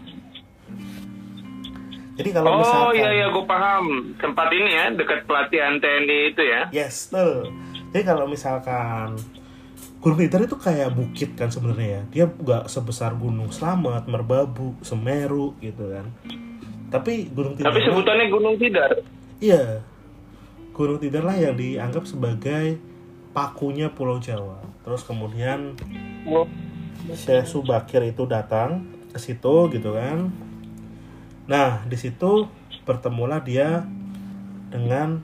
[2.16, 3.86] Jadi kalau Oh misalkan iya iya gue paham.
[4.16, 6.62] Tempat ini ya dekat pelatihan TNI itu ya.
[6.72, 7.52] Yes, betul.
[7.92, 9.20] Jadi kalau misalkan
[10.00, 12.02] Gunung Tidar itu kayak bukit kan sebenarnya ya.
[12.14, 16.08] Dia nggak sebesar Gunung Slamet, Merbabu, Semeru gitu kan.
[16.94, 18.92] Tapi Gunung Tidar Tapi sebutannya Gunung Tidar.
[19.44, 19.84] Iya.
[20.72, 22.80] Gunung Tidar lah yang dianggap sebagai
[23.36, 24.64] pakunya Pulau Jawa.
[24.88, 25.76] Terus kemudian
[26.26, 26.48] Oh.
[27.14, 30.32] Syekh Subakir itu datang ke situ gitu kan.
[31.46, 32.50] Nah, di situ
[32.86, 33.86] bertemulah dia
[34.74, 35.22] dengan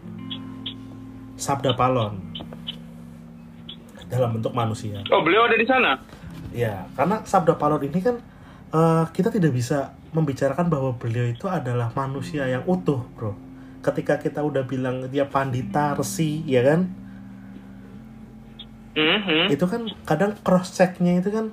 [1.37, 2.21] Sabda Palon
[4.05, 5.01] dalam bentuk manusia.
[5.09, 5.97] Oh beliau ada di sana.
[6.51, 8.21] Ya, karena Sabda Palon ini kan
[8.69, 13.33] eh, kita tidak bisa membicarakan bahwa beliau itu adalah manusia yang utuh, bro.
[13.81, 16.85] Ketika kita udah bilang dia pandita, resi, ya kan?
[18.93, 19.49] Mhm.
[19.49, 21.49] Itu kan kadang cross checknya itu kan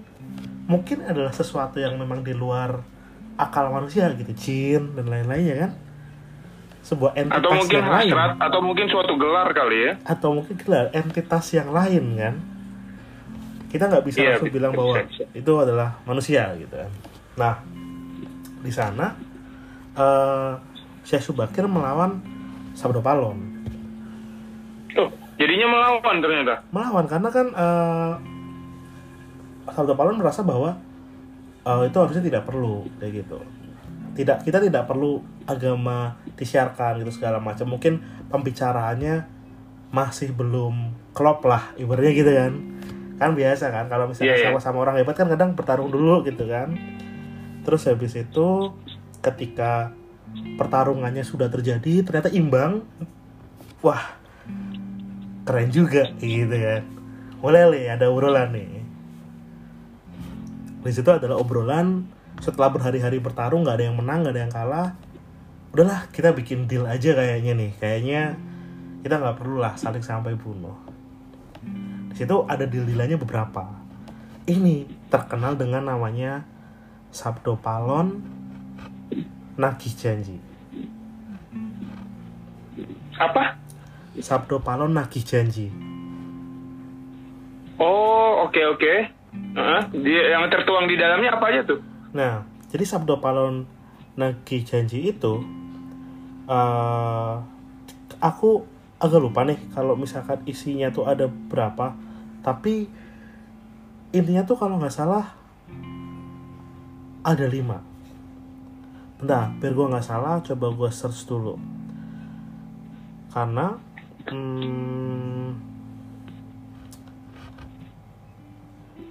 [0.69, 2.85] mungkin adalah sesuatu yang memang di luar
[3.39, 5.73] akal manusia gitu, jin dan lain-lainnya kan?
[6.83, 9.93] Sebuah entitas Atau mungkin yang lain hasrat atau mungkin suatu gelar kali ya.
[10.03, 12.35] atau mungkin gelar entitas yang lain kan?
[13.69, 15.25] Kita nggak bisa Iya, langsung bisa, bilang bisa, bahwa bisa.
[15.37, 16.91] itu adalah manusia gitu kan.
[17.39, 17.55] Nah,
[18.59, 19.07] di sana
[19.95, 20.53] eh
[21.05, 22.19] Syekh Subakir melawan
[22.73, 23.37] Sabdo Palon.
[24.91, 26.65] Tuh, jadinya melawan ternyata.
[26.73, 28.13] Melawan karena kan eh
[29.69, 30.81] Sabdo Palon merasa bahwa
[31.69, 33.39] eh, itu harusnya tidak perlu kayak gitu.
[34.17, 37.69] Tidak kita tidak perlu agama disiarkan gitu segala macam.
[37.69, 38.01] Mungkin
[38.33, 39.29] pembicaraannya
[39.93, 42.53] masih belum klop lah ibaratnya gitu kan.
[43.19, 44.47] Kan biasa kan kalau misalnya Iya, iya.
[44.51, 46.75] sama-sama orang hebat kan kadang bertarung dulu gitu kan.
[47.63, 48.49] Terus habis itu
[49.21, 49.93] ketika
[50.57, 52.85] pertarungannya sudah terjadi ternyata imbang
[53.83, 54.19] wah
[55.47, 56.83] keren juga gitu kan.
[57.39, 58.78] Mulai nih ada obrolan nih
[60.83, 62.07] di situ adalah obrolan
[62.39, 64.89] setelah berhari-hari bertarung nggak ada yang menang nggak ada yang kalah
[65.73, 67.71] udahlah kita bikin deal aja kayaknya nih.
[67.77, 68.23] Kayaknya
[69.05, 70.77] kita nggak perlu lah saling sampai bunuh.
[72.13, 73.69] Di situ ada deal-dealannya beberapa.
[74.49, 76.43] Ini terkenal dengan namanya
[77.13, 78.25] Sabdo Palon
[79.61, 80.39] Nagih Janji.
[83.19, 83.61] Apa?
[84.19, 85.69] Sabdo Palon Nagih Janji.
[87.79, 89.18] Oh, oke oke.
[89.91, 91.81] Dia yang tertuang di dalamnya apa aja tuh?
[92.15, 93.67] Nah, jadi Sabdo Palon
[94.19, 95.35] Nagih Janji itu
[96.49, 97.35] eh
[98.19, 98.65] aku
[98.99, 101.95] agak lupa nih kalau misalkan isinya tuh ada berapa.
[102.43, 102.89] Tapi
[104.15, 105.39] intinya tuh kalau nggak salah
[107.23, 107.79] ada lima.
[109.19, 111.59] Bentar, biar gue nggak salah, coba gue search dulu.
[113.35, 113.75] Karena
[114.31, 115.49] hmm,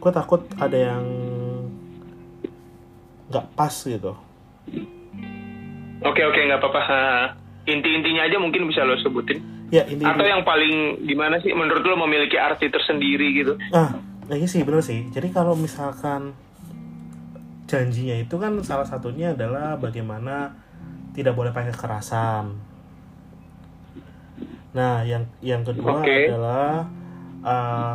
[0.07, 1.03] gue takut ada yang
[3.27, 4.15] nggak pas gitu.
[6.07, 6.81] Oke oke nggak apa-apa.
[7.67, 9.43] Inti-intinya aja mungkin bisa lo sebutin.
[9.67, 13.59] Ya ini Atau yang paling gimana sih menurut lo memiliki arti tersendiri gitu?
[13.75, 13.99] ah
[14.31, 15.11] ini sih bener sih.
[15.11, 16.31] Jadi kalau misalkan
[17.67, 20.55] janjinya itu kan salah satunya adalah bagaimana
[21.11, 22.55] tidak boleh pakai kekerasan.
[24.71, 26.31] Nah, yang yang kedua Oke.
[26.31, 26.87] adalah
[27.43, 27.93] eh,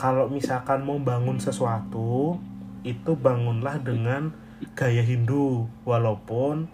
[0.00, 2.40] kalau misalkan mau bangun sesuatu
[2.82, 4.32] itu bangunlah dengan
[4.72, 6.68] gaya Hindu walaupun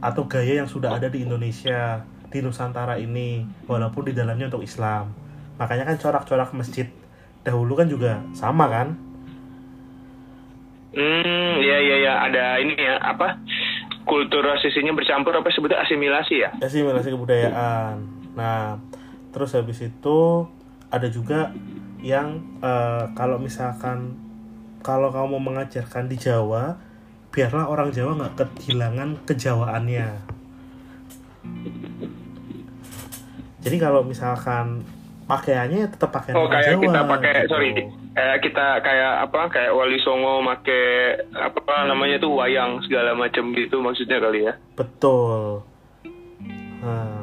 [0.00, 5.12] atau gaya yang sudah ada di Indonesia di Nusantara ini walaupun di dalamnya untuk Islam.
[5.56, 6.88] Makanya kan corak-corak masjid
[7.40, 8.92] dahulu kan juga sama kan?
[10.92, 12.14] Hmm, iya iya iya.
[12.28, 13.40] Ada ini ya apa?
[14.04, 16.50] Kultur rasisinya bercampur apa sebetulnya asimilasi ya?
[16.60, 18.04] asimilasi kebudayaan.
[18.36, 18.80] Nah
[19.32, 20.48] terus habis itu
[20.88, 21.52] ada juga
[22.06, 24.14] yang eh, kalau misalkan
[24.86, 26.78] kalau kamu mau mengajarkan di Jawa
[27.34, 30.08] biarlah orang Jawa nggak kehilangan kejawaannya.
[33.66, 34.86] Jadi kalau misalkan
[35.26, 37.50] pakaiannya ya tetap pakaian Oh kayak Jawa kita pakai gitu.
[37.50, 37.68] sorry
[38.16, 40.80] kayak kita kayak apa kayak Wali Songo make
[41.34, 44.54] apa namanya tuh wayang segala macam gitu maksudnya kali ya?
[44.78, 45.66] Betul.
[46.80, 47.15] Nah,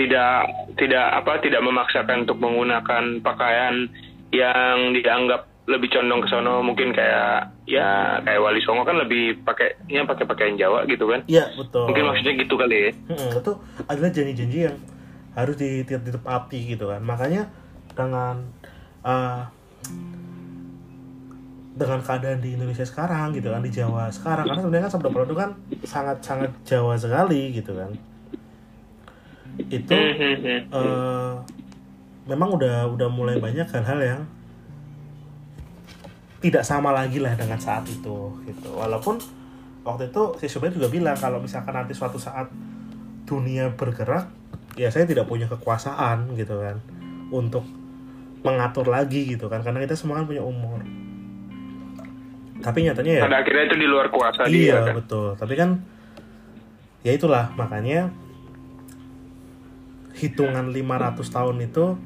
[0.00, 0.48] tidak
[0.80, 3.84] tidak apa tidak memaksakan untuk menggunakan pakaian
[4.32, 6.64] yang dianggap lebih condong ke sono.
[6.64, 11.20] Mungkin kayak ya kayak Wali Songo kan lebih pakainya pakai pakaian Jawa gitu kan?
[11.28, 11.84] Iya betul.
[11.84, 12.90] Mungkin maksudnya gitu kali ya.
[13.12, 13.52] Mm-mm, itu
[13.84, 14.76] adalah janji-janji yang
[15.36, 17.04] harus di- di- ditepati gitu kan.
[17.04, 17.46] Makanya
[17.92, 18.48] dengan
[19.04, 19.44] uh,
[21.70, 25.36] dengan keadaan di Indonesia sekarang gitu kan di Jawa sekarang karena sebenarnya kan Sabda itu
[25.38, 25.50] kan
[25.86, 27.94] sangat sangat Jawa sekali gitu kan
[29.70, 31.32] itu eh,
[32.26, 34.20] memang udah udah mulai banyak hal-hal yang
[36.40, 38.70] tidak sama lagi lah dengan saat itu gitu.
[38.74, 39.20] Walaupun
[39.86, 42.50] waktu itu si Subir juga bilang kalau misalkan nanti suatu saat
[43.28, 44.26] dunia bergerak
[44.74, 46.82] ya saya tidak punya kekuasaan gitu kan
[47.30, 47.62] untuk
[48.42, 49.62] mengatur lagi gitu kan.
[49.62, 50.80] Karena kita semua kan punya umur.
[52.60, 54.94] Tapi nyatanya ya pada akhirnya itu di luar kuasa dia iya kan?
[54.96, 55.36] betul.
[55.36, 55.70] Tapi kan
[57.04, 57.52] ya itulah.
[57.54, 58.08] Makanya
[60.20, 61.96] hitungan 500 tahun itu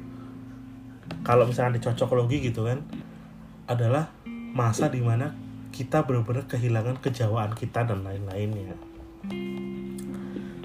[1.21, 2.79] kalau misalnya dicocok logi gitu kan
[3.67, 4.09] adalah
[4.55, 5.35] masa di mana
[5.69, 8.71] kita benar-benar kehilangan kejawaan kita dan lain-lainnya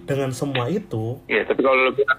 [0.07, 2.15] dengan semua itu Iya, tapi kalau kita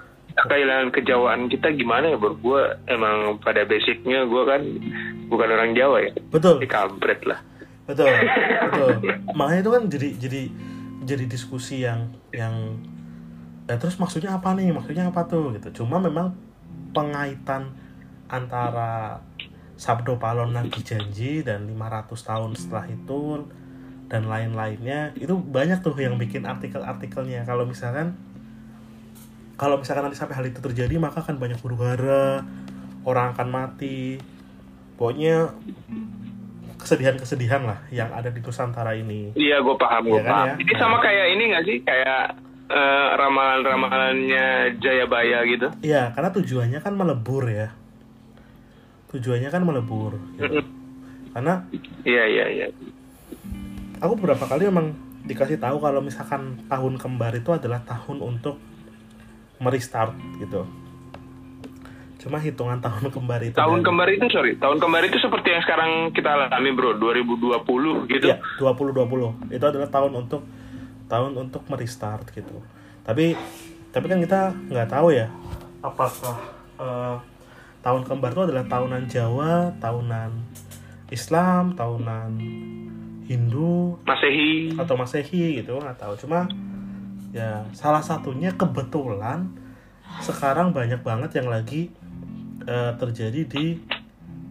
[0.47, 2.35] kehilangan kejawaan kita gimana ya bro?
[2.39, 4.61] Gue emang pada basicnya gue kan
[5.27, 6.11] bukan orang Jawa ya.
[6.31, 7.39] betul Di kampret lah.
[7.83, 8.07] betul
[8.71, 8.89] betul
[9.35, 10.41] makanya itu kan jadi jadi
[11.03, 12.77] jadi diskusi yang yang
[13.69, 14.71] ya terus maksudnya apa nih?
[14.73, 15.53] Maksudnya apa tuh?
[15.57, 15.83] Gitu.
[15.83, 16.33] Cuma memang
[16.91, 17.71] pengaitan
[18.31, 19.19] antara
[19.75, 23.49] Sabdo Palon Nagi Janji dan 500 tahun setelah itu
[24.11, 27.47] dan lain-lainnya itu banyak tuh yang bikin artikel-artikelnya.
[27.47, 28.13] Kalau misalkan
[29.55, 32.45] kalau misalkan nanti sampai hal itu terjadi maka akan banyak huru hara
[33.07, 34.21] orang akan mati.
[34.99, 35.49] Pokoknya
[36.77, 39.33] kesedihan-kesedihan lah yang ada di Nusantara ini.
[39.37, 40.47] Iya, gue paham, gue Iya kan paham.
[40.49, 40.53] ya?
[40.61, 41.77] Ini sama kayak ini gak sih?
[41.85, 42.23] Kayak
[42.71, 44.45] eh, ramalan-ramalannya
[44.77, 45.67] Jayabaya gitu.
[45.81, 47.69] Iya, karena tujuannya kan melebur ya.
[49.09, 50.15] Tujuannya kan melebur.
[50.33, 50.63] gitu.
[51.31, 51.63] Karena
[52.01, 52.67] Iya, iya, iya.
[53.97, 58.57] aku beberapa kali emang dikasih tahu kalau misalkan tahun kembar itu adalah tahun untuk
[59.57, 60.65] merestart gitu
[62.17, 65.61] cuma hitungan tahun kembar itu Tahun dari- kembar itu sorry, tahun kembar itu seperti yang
[65.61, 68.25] sekarang kita alami bro, 2020 gitu.
[68.27, 69.33] Iya, 2020.
[69.49, 70.45] Itu adalah tahun untuk
[71.11, 72.63] tahun untuk merestart gitu.
[73.03, 73.35] Tapi
[73.91, 75.27] tapi kan kita nggak tahu ya
[75.83, 76.39] apakah
[76.79, 77.17] eh,
[77.83, 80.31] tahun kembar itu adalah tahunan Jawa, tahunan
[81.11, 82.31] Islam, tahunan
[83.27, 84.79] Hindu Masehi.
[84.79, 86.15] atau Masehi gitu nggak tahu.
[86.15, 86.47] Cuma
[87.35, 89.51] ya salah satunya kebetulan
[90.23, 91.91] sekarang banyak banget yang lagi
[92.63, 93.75] eh, terjadi di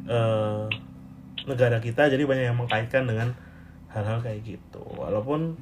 [0.04, 0.64] eh,
[1.48, 3.32] negara kita jadi banyak yang mengkaitkan dengan
[3.90, 5.56] hal-hal kayak gitu walaupun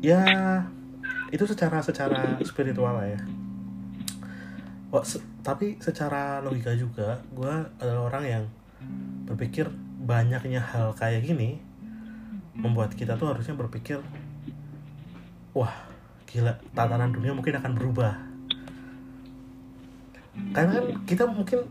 [0.00, 0.24] ya
[1.30, 3.20] itu secara secara spiritual lah ya.
[4.90, 8.44] Wah, se- tapi secara logika juga gue adalah orang yang
[9.30, 9.70] berpikir
[10.02, 11.62] banyaknya hal kayak gini
[12.56, 14.02] membuat kita tuh harusnya berpikir
[15.54, 15.70] wah
[16.26, 18.14] gila tatanan dunia mungkin akan berubah.
[20.50, 21.68] Karena kan kita mungkin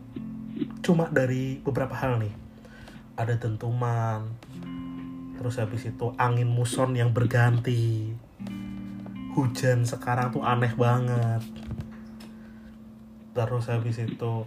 [0.80, 2.34] cuma dari beberapa hal nih.
[3.20, 4.24] Ada dentuman
[5.40, 8.12] terus habis itu angin muson yang berganti.
[9.40, 11.40] Hujan sekarang tuh aneh banget.
[13.32, 14.44] Terus habis itu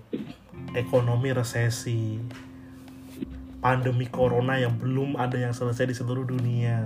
[0.76, 2.20] ekonomi resesi.
[3.64, 6.84] Pandemi corona yang belum ada yang selesai di seluruh dunia.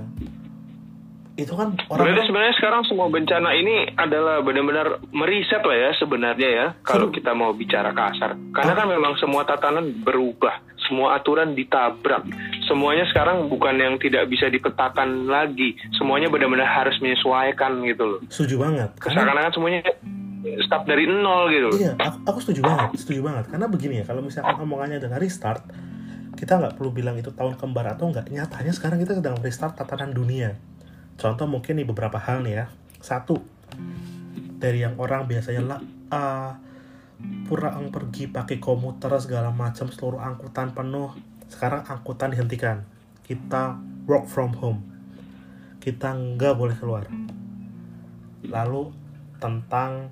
[1.36, 6.48] Itu kan Berarti orang sebenarnya sekarang semua bencana ini adalah benar-benar meriset lah ya sebenarnya
[6.48, 8.38] ya kalau kita mau bicara kasar.
[8.54, 12.22] Karena kan memang semua tatanan berubah, semua aturan ditabrak.
[12.66, 18.20] Semuanya sekarang bukan yang tidak bisa dipetakan lagi, semuanya benar-benar harus menyesuaikan gitu loh.
[18.26, 19.80] setuju banget karena Seakan-akan semuanya
[20.66, 21.68] start dari nol gitu.
[21.78, 23.44] Iya, aku, aku setuju banget, setuju banget.
[23.50, 25.62] Karena begini ya, kalau misalkan omongannya adalah restart,
[26.38, 28.30] kita nggak perlu bilang itu tahun kembar atau nggak.
[28.30, 30.54] Nyatanya sekarang kita sedang restart tatanan dunia.
[31.16, 32.66] Contoh mungkin nih beberapa hal nih ya.
[33.00, 33.40] Satu,
[34.60, 35.80] dari yang orang biasanya lah,
[37.20, 41.12] ah, pulang pergi pakai komuter segala macam seluruh angkutan penuh.
[41.48, 42.84] Sekarang angkutan dihentikan.
[43.24, 44.80] Kita work from home.
[45.80, 47.04] Kita nggak boleh keluar.
[48.46, 48.90] Lalu
[49.40, 50.10] tentang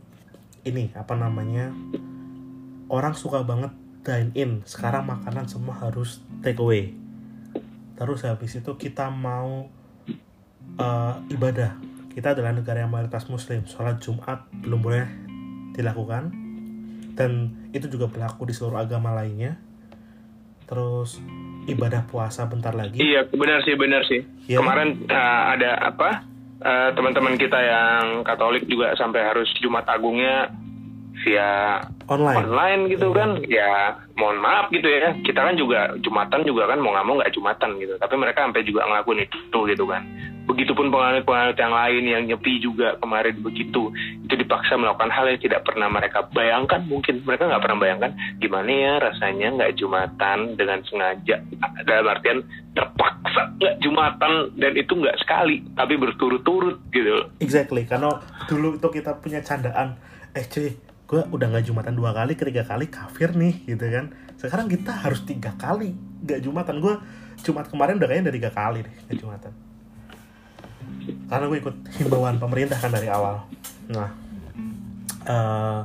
[0.65, 1.73] ini apa namanya
[2.89, 3.73] orang suka banget
[4.05, 6.93] dine in sekarang makanan semua harus take away
[7.97, 9.69] terus habis itu kita mau
[10.77, 11.77] eh, ibadah
[12.13, 15.07] kita adalah negara yang mayoritas muslim sholat jumat belum boleh
[15.73, 16.44] dilakukan
[17.15, 19.59] dan itu juga berlaku di seluruh agama lainnya
[20.65, 21.21] terus
[21.69, 24.25] ibadah puasa bentar lagi Iya, benar sih, benar sih.
[24.49, 24.61] Iya.
[24.61, 26.35] Kemarin uh, ada apa?
[26.65, 30.51] uh, teman-teman kita yang Katolik juga sampai harus Jumat Agungnya
[31.23, 33.39] via online online gitu kan.
[33.47, 35.15] Ya, mohon maaf gitu ya.
[35.23, 37.95] Kita kan juga Jumatan juga kan mau nggak mau nggak Jumatan gitu.
[38.01, 40.03] Tapi mereka sampai juga ngelakuin itu gitu kan.
[40.45, 43.89] Begitupun penganut-penganut yang lain yang nyepi juga kemarin begitu.
[44.25, 46.85] Itu dipaksa melakukan hal yang tidak pernah mereka bayangkan.
[46.85, 51.37] Mungkin mereka nggak pernah bayangkan gimana ya rasanya nggak Jumatan dengan sengaja.
[51.89, 52.45] Dalam artian
[52.77, 57.33] terpaksa nggak Jumatan dan itu nggak sekali, tapi berturut-turut gitu.
[57.41, 59.97] Exactly, karena dulu itu kita punya candaan,
[60.37, 60.77] eh cuy,
[61.09, 64.13] gue udah nggak jumatan dua kali, ketiga kali kafir nih, gitu kan.
[64.37, 66.85] Sekarang kita harus tiga kali nggak jumatan.
[66.85, 66.95] Gue
[67.41, 69.53] jumat kemarin udah kayaknya udah tiga kali deh nggak jumatan.
[71.05, 73.45] Karena gue ikut himbauan pemerintah kan dari awal.
[73.93, 74.11] Nah,
[75.25, 75.81] eh,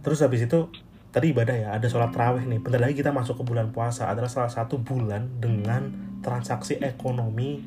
[0.00, 0.68] terus habis itu
[1.12, 2.60] tadi ibadah ya, ada sholat terawih nih.
[2.60, 4.08] Bentar lagi kita masuk ke bulan puasa.
[4.08, 5.92] Adalah salah satu bulan dengan
[6.24, 7.62] transaksi ekonomi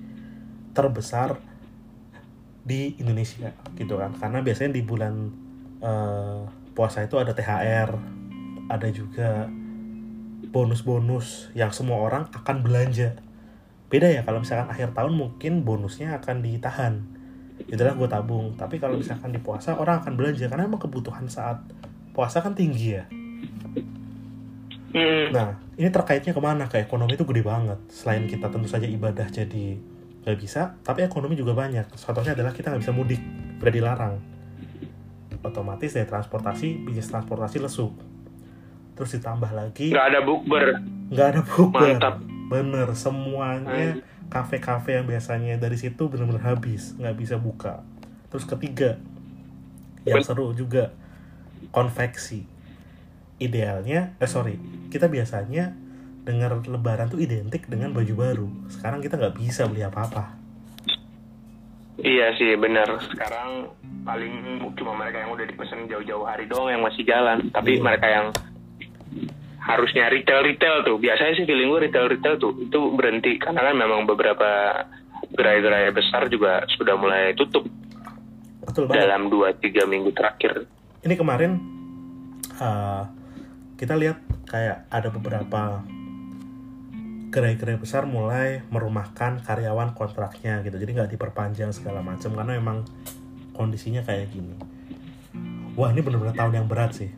[0.73, 1.39] terbesar
[2.69, 5.13] di Indonesia gitu kan karena biasanya di bulan
[5.81, 6.41] eh,
[6.77, 7.89] puasa itu ada THR
[8.69, 9.49] ada juga
[10.53, 13.17] bonus-bonus yang semua orang akan belanja
[13.89, 17.01] beda ya kalau misalkan akhir tahun mungkin bonusnya akan ditahan
[17.67, 21.59] itulah gue tabung tapi kalau misalkan di puasa orang akan belanja karena emang kebutuhan saat
[22.13, 23.05] puasa kan tinggi ya
[24.89, 25.29] Hmm.
[25.29, 26.65] Nah, ini terkaitnya ke mana?
[26.65, 27.77] Ke ekonomi itu gede banget.
[27.93, 29.77] Selain kita tentu saja ibadah jadi
[30.25, 31.93] nggak bisa, tapi ekonomi juga banyak.
[31.93, 33.21] Contohnya adalah kita nggak bisa mudik,
[33.61, 34.15] udah dilarang.
[35.45, 37.93] Otomatis dari transportasi, bisnis transportasi lesu.
[38.97, 40.65] Terus ditambah lagi, nggak ada bukber.
[41.13, 41.81] nggak ada bukber.
[41.95, 42.15] Mantap.
[42.49, 44.01] Bener, semuanya
[44.33, 47.85] kafe-kafe yang biasanya dari situ bener-bener habis, nggak bisa buka.
[48.33, 48.97] Terus ketiga,
[50.05, 50.89] yang seru juga,
[51.69, 52.45] konveksi
[53.39, 54.59] idealnya eh sorry
[54.91, 55.71] kita biasanya
[56.27, 60.35] dengar lebaran tuh identik dengan baju baru sekarang kita nggak bisa beli apa-apa
[61.99, 62.87] Iya sih benar.
[63.11, 63.75] Sekarang
[64.07, 67.51] paling cuma mereka yang udah dipesan jauh-jauh hari doang yang masih jalan.
[67.51, 67.83] Tapi Iya.
[67.83, 68.31] mereka yang
[69.69, 70.97] harusnya retail retail tuh.
[70.97, 73.37] Biasanya sih feeling gue retail retail tuh itu berhenti.
[73.37, 74.81] Karena kan memang beberapa
[75.29, 77.69] gerai-gerai besar juga sudah mulai tutup
[78.65, 79.05] betul banget.
[79.05, 80.65] dalam 2-3 minggu terakhir.
[80.99, 81.51] ini kemarin
[82.59, 83.07] uh,
[83.79, 85.79] kita lihat kayak ada beberapa
[87.29, 90.81] gerai-gerai besar mulai merumahkan karyawan kontraknya gitu.
[90.81, 92.77] Jadi nggak diperpanjang segala macam karena memang
[93.53, 94.57] kondisinya kayak gini.
[95.77, 97.13] Wah ini benar-benar tahun yang berat sih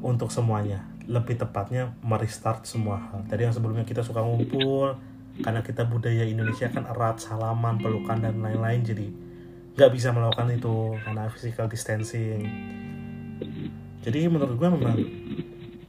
[0.00, 3.24] untuk semuanya lebih tepatnya merestart semua hal.
[3.28, 4.96] Tadi yang sebelumnya kita suka ngumpul
[5.44, 9.06] karena kita budaya Indonesia kan erat salaman pelukan dan lain-lain jadi
[9.74, 12.46] nggak bisa melakukan itu karena physical distancing.
[14.00, 14.96] Jadi menurut gue memang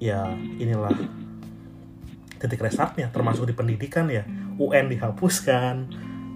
[0.02, 0.96] ya inilah
[2.42, 4.26] titik restartnya termasuk di pendidikan ya.
[4.60, 5.88] UN dihapuskan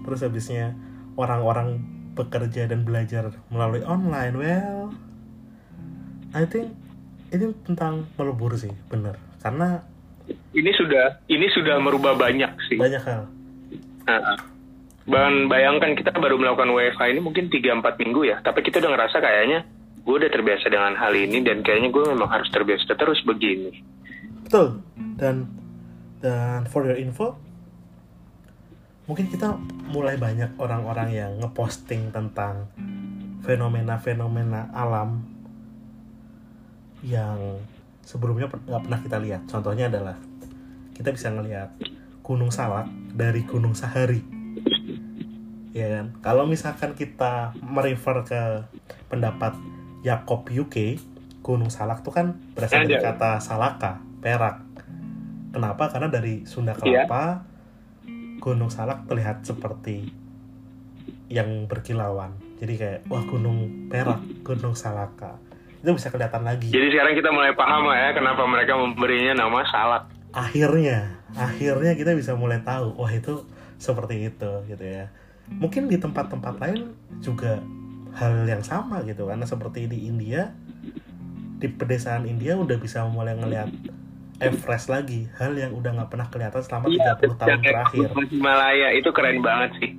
[0.06, 0.76] terus habisnya
[1.16, 1.80] orang-orang
[2.16, 4.34] bekerja dan belajar melalui online.
[4.38, 4.94] Well
[6.30, 6.79] I think
[7.30, 9.16] ini tentang melebur sih bener.
[9.40, 9.80] Karena
[10.54, 12.78] Ini sudah ini sudah merubah banyak sih.
[12.78, 13.26] banyak hal.
[14.06, 14.38] Nah,
[15.50, 19.66] bayangkan kita baru melakukan WFH ini mungkin 3-4 minggu ya, tapi kita udah ngerasa kayaknya
[20.00, 23.74] gue udah terbiasa dengan hal ini dan kayaknya gue memang harus terbiasa terus begini.
[24.46, 24.78] betul.
[25.18, 25.50] Dan
[26.22, 27.34] dan for your info
[29.10, 29.58] mungkin kita
[29.90, 32.70] mulai banyak orang-orang yang ngeposting tentang
[33.42, 35.26] fenomena-fenomena alam
[37.04, 37.60] yang
[38.04, 39.42] sebelumnya nggak pernah kita lihat.
[39.48, 40.16] Contohnya adalah
[40.92, 41.72] kita bisa ngelihat
[42.20, 42.86] Gunung Salak
[43.16, 44.20] dari Gunung Sahari.
[45.70, 46.06] Ya kan?
[46.20, 48.42] Kalau misalkan kita merefer ke
[49.08, 49.54] pendapat
[50.02, 50.98] Yakob UK,
[51.40, 53.14] Gunung Salak tuh kan berasal dari Ada.
[53.14, 54.60] kata Salaka, perak.
[55.50, 55.90] Kenapa?
[55.90, 57.06] Karena dari Sunda Iya.
[57.06, 57.46] Kelapa,
[58.40, 60.10] Gunung Salak terlihat seperti
[61.30, 62.34] yang berkilauan.
[62.58, 65.38] Jadi kayak wah Gunung Perak, Gunung Salaka.
[65.80, 66.68] Itu bisa kelihatan lagi.
[66.68, 70.04] Jadi sekarang kita mulai paham lah ya kenapa mereka memberinya nama salak.
[70.30, 73.42] akhirnya akhirnya kita bisa mulai tahu wah itu
[73.82, 75.10] seperti itu gitu ya
[75.50, 77.58] mungkin di tempat-tempat lain juga
[78.14, 80.54] hal yang sama gitu karena seperti di India
[81.58, 83.70] di pedesaan India udah bisa mulai ngelihat
[84.40, 89.44] Everest lagi hal yang udah nggak pernah kelihatan selama 30 tahun terakhir Himalaya itu keren
[89.44, 89.90] banget sih.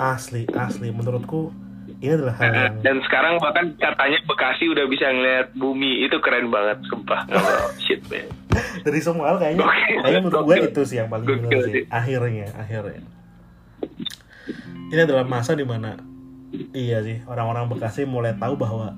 [0.00, 1.52] asli asli menurutku
[2.02, 6.02] ini adalah hal yang Dan sekarang bahkan katanya Bekasi udah bisa ngeliat bumi.
[6.02, 7.22] Itu keren banget, sumpah.
[7.86, 8.26] Shit man.
[8.82, 9.62] dari semua hal kayaknya.
[9.62, 11.84] Gokil, kayaknya menurut gue itu sih yang paling Gokil benar sih.
[11.88, 13.02] akhirnya akhirnya.
[14.92, 15.96] Ini adalah masa di mana
[16.76, 18.92] iya sih orang-orang Bekasi mulai tahu bahwa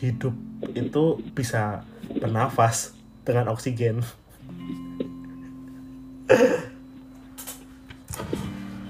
[0.00, 0.36] hidup
[0.76, 1.80] itu bisa
[2.20, 2.92] bernafas
[3.24, 4.04] dengan oksigen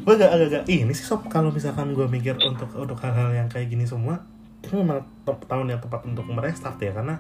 [0.04, 3.72] gue agak agak ini sih sob kalau misalkan gue mikir untuk untuk hal-hal yang kayak
[3.72, 4.20] gini semua
[4.64, 7.16] ini memang tahun yang tepat untuk merestart ya karena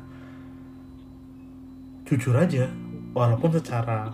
[2.04, 2.68] jujur aja
[3.16, 4.12] walaupun secara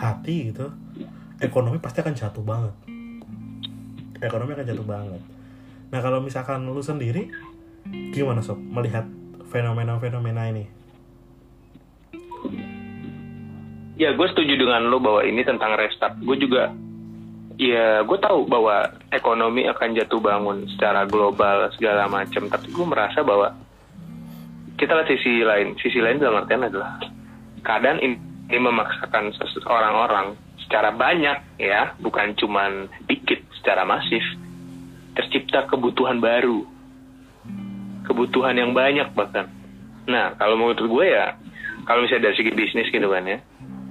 [0.00, 0.72] hati gitu
[1.42, 2.74] ekonomi pasti akan jatuh banget.
[4.22, 5.20] Ekonomi akan jatuh banget.
[5.90, 7.28] Nah kalau misalkan lu sendiri
[8.14, 9.04] gimana sob melihat
[9.50, 10.64] fenomena-fenomena ini?
[13.98, 16.16] Ya gue setuju dengan lo bahwa ini tentang restart.
[16.22, 16.72] Gue juga,
[17.56, 22.48] ya gue tahu bahwa ekonomi akan jatuh bangun secara global segala macam.
[22.48, 23.56] Tapi gue merasa bahwa
[24.76, 25.78] kita lihat sisi lain.
[25.78, 26.98] Sisi lain dalam artian adalah
[27.62, 28.18] keadaan ini,
[28.52, 30.26] memaksakan seseorang orang
[30.66, 34.22] secara banyak ya, bukan cuman dikit secara masif.
[35.12, 36.64] Tercipta kebutuhan baru,
[38.08, 39.48] kebutuhan yang banyak bahkan.
[40.08, 41.36] Nah, kalau menurut gue ya,
[41.84, 43.38] kalau misalnya dari segi bisnis gitu kan ya,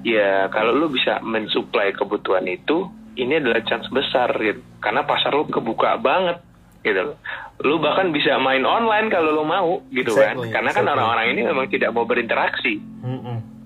[0.01, 4.62] ya kalau lu bisa mensuplai kebutuhan itu, ini adalah chance besar gitu.
[4.84, 6.39] Karena pasar lu kebuka banget
[6.82, 7.16] gitu.
[7.62, 10.38] Lu bahkan bisa main online kalau lu mau gitu kan.
[10.38, 10.93] Exactly, Karena kan exactly.
[10.97, 12.74] orang-orang ini memang tidak mau berinteraksi.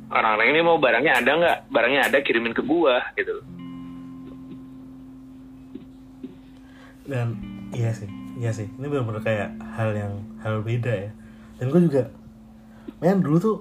[0.05, 1.57] Orang-orang ini mau barangnya ada nggak?
[1.73, 3.41] Barangnya ada kirimin ke gua gitu
[7.05, 7.37] dan
[7.71, 8.09] iya sih
[8.41, 11.11] iya sih ini benar-benar kayak hal yang hal beda ya
[11.61, 12.03] dan gue juga
[12.99, 13.57] men dulu tuh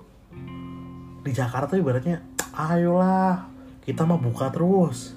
[1.25, 2.25] di Jakarta ibaratnya
[2.57, 3.49] ayolah
[3.85, 5.14] kita mah buka terus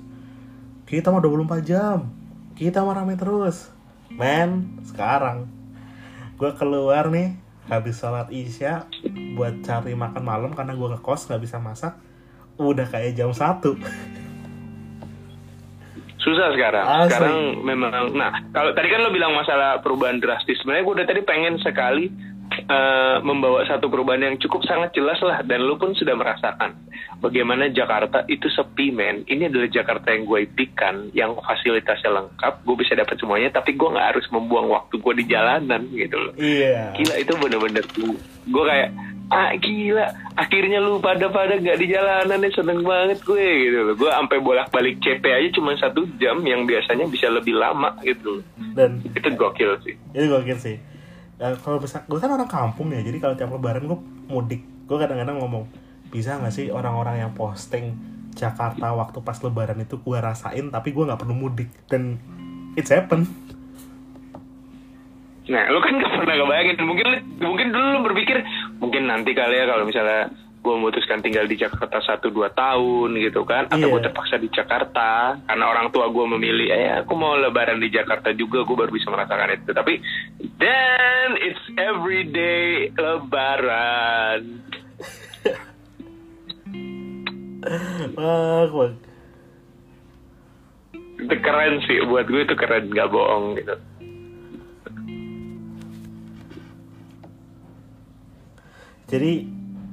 [0.88, 2.08] kita mah 24 jam
[2.56, 3.68] kita mah rame terus
[4.08, 5.52] men sekarang
[6.40, 7.36] gue keluar nih
[7.68, 8.88] habis sholat isya
[9.36, 12.00] buat cari makan malam karena gue ke kos nggak bisa masak
[12.56, 13.76] udah kayak jam satu
[16.18, 16.84] Susah sekarang.
[16.84, 17.08] Asli.
[17.08, 18.12] Sekarang memang.
[18.12, 20.60] Nah, kalau tadi kan lo bilang masalah perubahan drastis.
[20.60, 22.12] Sebenarnya gue udah tadi pengen sekali
[22.56, 25.44] eh, membawa satu perubahan yang cukup sangat jelas lah.
[25.44, 26.76] Dan lo pun sudah merasakan
[27.20, 29.28] bagaimana Jakarta itu sepi, men.
[29.28, 32.54] Ini adalah Jakarta yang gue impikan, yang fasilitasnya lengkap.
[32.64, 36.34] Gue bisa dapat semuanya, tapi gue nggak harus membuang waktu gue di jalanan gitu loh.
[36.38, 37.84] iya Gila itu bener-bener
[38.48, 38.90] gue kayak
[39.28, 40.08] ah gila
[40.40, 44.38] akhirnya lu pada pada gak di jalanan nih seneng banget gue gitu loh gue sampai
[44.40, 48.40] bolak balik CP aja cuma satu jam yang biasanya bisa lebih lama gitu
[48.72, 50.80] dan itu gokil sih itu gokil sih
[51.38, 54.62] ya, kalau bisa gue kan orang kampung ya jadi kalau tiap lebaran gue mudik.
[54.90, 55.70] Gue kadang-kadang ngomong
[56.10, 57.98] bisa nggak sih orang-orang yang posting
[58.38, 61.70] Jakarta waktu pas lebaran itu gue rasain tapi gue nggak perlu mudik?
[61.90, 62.18] Dan
[62.78, 63.26] it's happen.
[65.48, 66.76] Nah, lu kan gak pernah kebayangin.
[66.84, 67.08] Mungkin
[67.40, 68.44] mungkin dulu lu berpikir
[68.84, 70.28] mungkin nanti kali ya kalau misalnya
[70.58, 73.94] gue memutuskan tinggal di Jakarta satu dua tahun gitu kan, atau Iya.
[73.94, 78.36] gue terpaksa di Jakarta karena orang tua gue memilih, eh aku mau lebaran di Jakarta
[78.36, 79.72] juga, gue baru bisa merasakan itu.
[79.72, 79.94] Tapi
[80.60, 84.60] then it's everyday lebaran.
[88.16, 88.90] wah gue
[91.18, 93.76] Itu keren sih buat gue itu keren gak bohong gitu.
[99.08, 99.48] jadi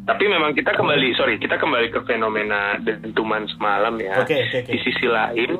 [0.05, 4.21] Tapi memang kita kembali, sorry, kita kembali ke fenomena dentuman semalam ya.
[4.21, 4.73] Oke, oke, oke.
[4.77, 5.51] Di sisi lain,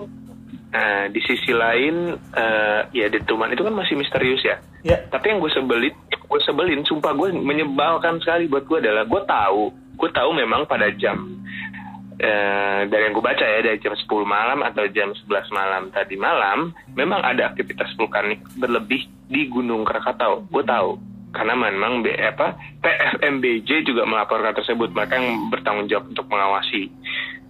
[0.69, 4.61] nah, di sisi lain, eh, ya dentuman itu kan masih misterius ya.
[4.85, 9.23] ya Tapi yang gue sebelin, gue sebelin, sumpah gue menyebalkan sekali buat gue adalah gue
[9.25, 9.63] tahu,
[9.97, 11.25] gue tahu memang pada jam
[12.21, 16.21] eh, dari yang gue baca ya dari jam 10 malam atau jam 11 malam tadi
[16.21, 20.45] malam, memang ada aktivitas vulkanik berlebih di Gunung Krakatau.
[20.53, 26.27] Gue tahu karena memang B, apa PFMBJ juga melaporkan tersebut mereka yang bertanggung jawab untuk
[26.31, 26.89] mengawasi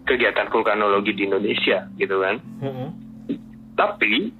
[0.08, 2.88] kegiatan vulkanologi di Indonesia gitu kan Mm-mm.
[3.76, 4.32] tapi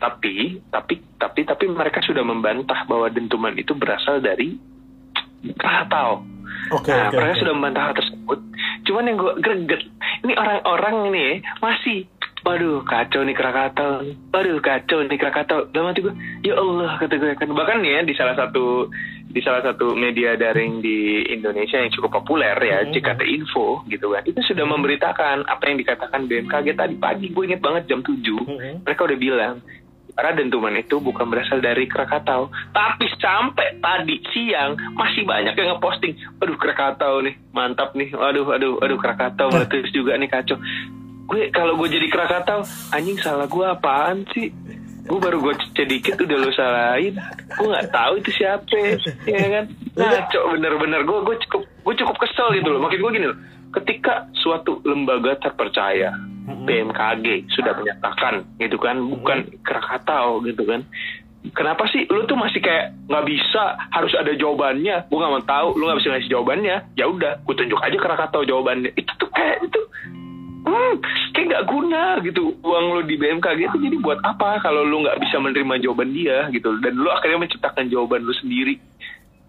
[0.00, 4.56] tapi tapi tapi tapi mereka sudah membantah bahwa dentuman itu berasal dari
[5.40, 6.20] Krakatau.
[6.76, 7.40] oke nah, oke mereka oke.
[7.40, 8.38] sudah membantah hal tersebut.
[8.84, 9.82] Cuman yang gue greget,
[10.24, 11.26] ini orang-orang ini
[11.64, 12.04] masih,
[12.42, 15.68] waduh kacau nih Krakatau, waduh kacau nih Krakatau.
[15.70, 16.14] Dalam hati gue,
[16.44, 17.48] ya Allah kata gue kan.
[17.50, 18.88] Bahkan ya di salah satu
[19.30, 22.98] di salah satu media daring di Indonesia yang cukup populer ya, Mhm.
[22.98, 27.30] CKT Info gitu kan, itu sudah memberitakan apa yang dikatakan BMKG tadi pagi.
[27.30, 28.82] Gue inget banget jam 7 Mm-mm.
[28.82, 29.56] mereka udah bilang
[30.10, 36.12] karena dentuman itu bukan berasal dari Krakatau tapi sampai tadi siang masih banyak yang ngeposting
[36.42, 40.58] aduh Krakatau nih mantap nih aduh aduh aduh Krakatau meletus juga nih kacau
[41.30, 44.50] gue kalau gue jadi Krakatau anjing salah gue apaan sih?
[45.06, 47.14] Gue baru gue sedikit udah lo salahin.
[47.54, 49.64] Gue nggak tahu itu siapa ya kan?
[49.94, 52.82] Ngaco bener-bener gue gue cukup gue cukup kesel gitu loh.
[52.82, 53.38] Makin gue gini loh
[53.70, 56.10] ketika suatu lembaga terpercaya.
[56.50, 60.82] BMKG sudah menyatakan gitu kan bukan Krakatau gitu kan.
[61.56, 65.08] Kenapa sih lu tuh masih kayak nggak bisa harus ada jawabannya?
[65.08, 66.76] Gue nggak mau tahu lu nggak bisa ngasih jawabannya.
[66.98, 68.92] Ya udah gue tunjuk aja Krakatau jawabannya.
[68.98, 69.80] Itu tuh kayak itu
[70.64, 70.92] hmm,
[71.32, 75.20] kayak nggak guna gitu uang lu di BMKG itu jadi buat apa kalau lu nggak
[75.22, 76.76] bisa menerima jawaban dia gitu?
[76.80, 78.76] Dan lu akhirnya menciptakan jawaban lu sendiri.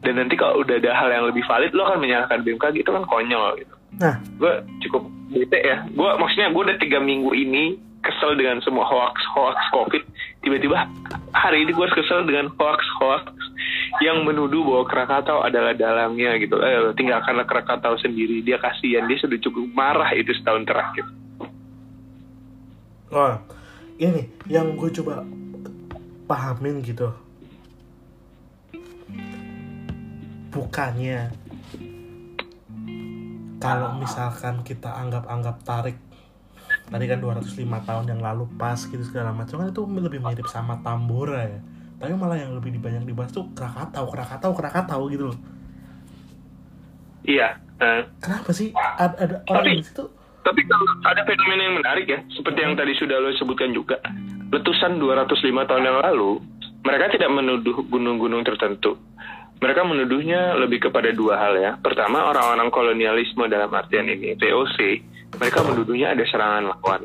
[0.01, 3.05] Dan nanti kalau udah ada hal yang lebih valid lu akan menyalahkan BMKG itu kan
[3.05, 3.75] konyol gitu.
[4.01, 4.17] Nah.
[4.39, 4.53] Gue
[4.87, 5.85] cukup bete ya.
[5.93, 10.03] Gue maksudnya gue udah tiga minggu ini kesel dengan semua hoax hoax covid.
[10.41, 10.89] Tiba-tiba
[11.31, 13.29] hari ini gue harus kesel dengan hoax hoax
[14.01, 16.57] yang menuduh bahwa Krakatau adalah dalangnya gitu.
[16.59, 18.41] Eh, tinggalkanlah Krakatau sendiri.
[18.41, 19.05] Dia kasihan.
[19.05, 21.05] Dia sudah cukup marah itu setahun terakhir.
[23.11, 23.43] Wah,
[23.99, 25.21] ini yang gue coba
[26.25, 27.11] pahamin gitu.
[30.51, 31.31] Bukannya
[33.61, 35.97] kalau misalkan kita anggap-anggap tarik
[36.91, 37.55] tadi kan 205
[37.87, 41.59] tahun yang lalu pas gitu segala macam kan itu lebih mirip sama Tambora ya.
[41.97, 45.39] Tapi malah yang lebih banyak dibahas tuh Krakatau, Krakatau, Krakatau gitu loh.
[47.21, 50.05] iya eh, Kenapa sih ada, ada orang Tapi- di situ?
[50.41, 54.01] Tapi kalau ada fenomena yang menarik ya, seperti yang tadi sudah lo sebutkan juga,
[54.49, 55.37] letusan 205
[55.69, 56.41] tahun yang lalu,
[56.81, 58.97] mereka tidak menuduh gunung-gunung tertentu.
[59.61, 61.71] Mereka menuduhnya lebih kepada dua hal ya.
[61.77, 64.77] Pertama, orang-orang kolonialisme dalam artian ini, VOC,
[65.37, 67.01] mereka menuduhnya ada serangan lawan.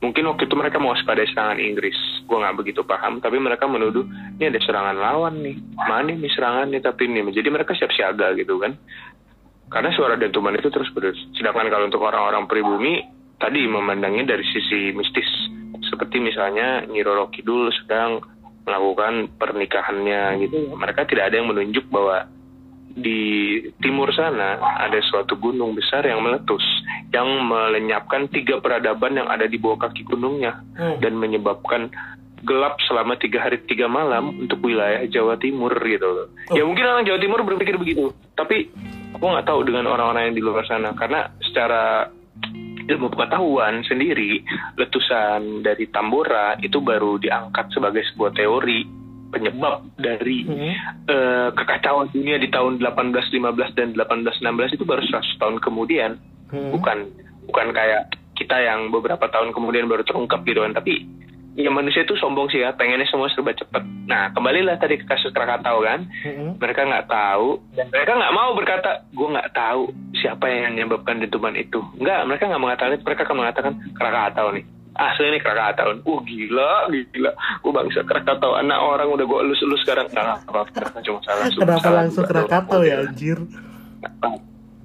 [0.00, 1.96] Mungkin waktu itu mereka mau waspada serangan Inggris.
[2.24, 4.04] Gue nggak begitu paham, tapi mereka menuduh,
[4.40, 5.56] ini ada serangan lawan nih.
[5.76, 7.20] Mana nih serangan nih, tapi ini.
[7.28, 8.80] Jadi mereka siap siaga gitu kan.
[9.70, 11.20] Karena suara dentuman itu terus berus.
[11.36, 13.04] Sedangkan kalau untuk orang-orang pribumi,
[13.36, 15.28] tadi memandangnya dari sisi mistis.
[15.84, 18.24] Seperti misalnya Nyi Roro Kidul sedang
[18.64, 20.74] melakukan pernikahannya gitu.
[20.74, 22.24] Mereka tidak ada yang menunjuk bahwa
[22.90, 26.62] di timur sana ada suatu gunung besar yang meletus
[27.14, 30.98] yang melenyapkan tiga peradaban yang ada di bawah kaki gunungnya Hmm.
[30.98, 31.90] dan menyebabkan
[32.40, 36.26] gelap selama tiga hari tiga malam untuk wilayah Jawa Timur gitu loh.
[36.48, 36.56] Oh.
[36.56, 38.72] Ya mungkin orang Jawa Timur berpikir begitu, tapi
[39.12, 42.08] aku nggak tahu dengan orang-orang yang di luar sana karena secara
[42.90, 44.40] ilmu pengetahuan sendiri
[44.80, 48.99] letusan dari Tambora itu baru diangkat sebagai sebuah teori
[49.30, 50.74] penyebab dari Hmm.
[51.06, 56.18] eh, kekacauan dunia di tahun 1815 dan 1816 itu baru 100 tahun kemudian
[56.50, 56.74] Hmm.
[56.74, 56.98] bukan
[57.46, 61.06] bukan kayak kita yang beberapa tahun kemudian baru terungkap gitu kan tapi
[61.52, 65.30] ya manusia itu sombong sih ya pengennya semua serba cepat nah kembalilah tadi ke kasus
[65.30, 66.56] Krakatau kan Hmm.
[66.56, 69.82] mereka nggak tahu dan mereka nggak mau berkata gue nggak tahu
[70.16, 74.64] siapa yang menyebabkan dentuman itu nggak mereka nggak mengatakan itu mereka akan mengatakan Krakatau nih
[74.98, 77.30] asli ini Krakatau uh gila gila.
[77.62, 78.58] Gue bangsa Krakatau.
[78.58, 80.06] Anak orang udah gue elus-elus sekarang.
[80.10, 82.24] Nggak apa-apa cuma salah Kenapa salah langsung.
[82.26, 83.38] Krakatau ya anjir?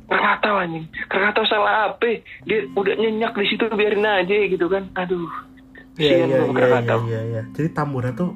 [0.06, 0.86] Krakatau anjing.
[1.10, 2.22] Krakatau salah apa?
[2.46, 4.86] Dia udah nyenyak di situ biarin aja gitu kan.
[4.94, 5.30] Aduh.
[5.96, 7.44] Iya iya iya iya iya.
[7.56, 8.36] Jadi Tambora tuh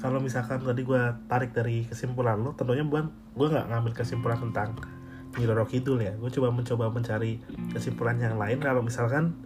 [0.00, 4.76] kalau misalkan tadi gue tarik dari kesimpulan lo, tentunya bukan gue nggak ngambil kesimpulan tentang
[5.36, 6.12] Nyi Roro Kidul ya.
[6.16, 7.40] Gue coba mencoba mencari
[7.72, 8.58] kesimpulan yang lain.
[8.60, 9.36] Kalau misalkan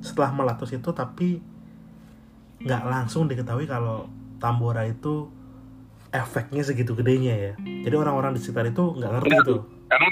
[0.00, 1.42] setelah meletus itu tapi
[2.62, 5.26] nggak langsung diketahui kalau Tambora itu
[6.14, 7.52] efeknya segitu gedenya ya.
[7.58, 9.60] Jadi orang-orang di sekitar itu nggak ngerti tuh.
[9.88, 10.08] Karena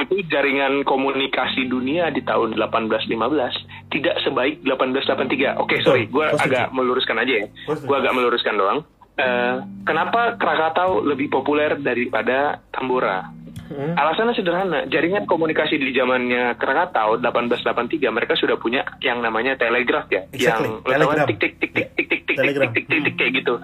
[0.00, 5.60] itu jaringan komunikasi dunia di tahun 1815 tidak sebaik 1883.
[5.60, 7.46] Oke, Betul, sorry, gue agak meluruskan aja ya.
[7.66, 8.78] Gue agak meluruskan doang.
[9.20, 13.28] Eh, kenapa Krakatau lebih populer daripada Tambora?
[13.70, 13.94] Hmm.
[13.94, 20.26] Alasannya sederhana, jaringan komunikasi di zamannya Krakatau 1883 mereka sudah punya yang namanya telegraf ya,
[20.34, 21.26] Exactly, yang kan telegram.
[21.30, 22.66] tik tik tik tik tik tik tik Telegram.
[22.74, 23.54] tik tik tik tik kayak gitu.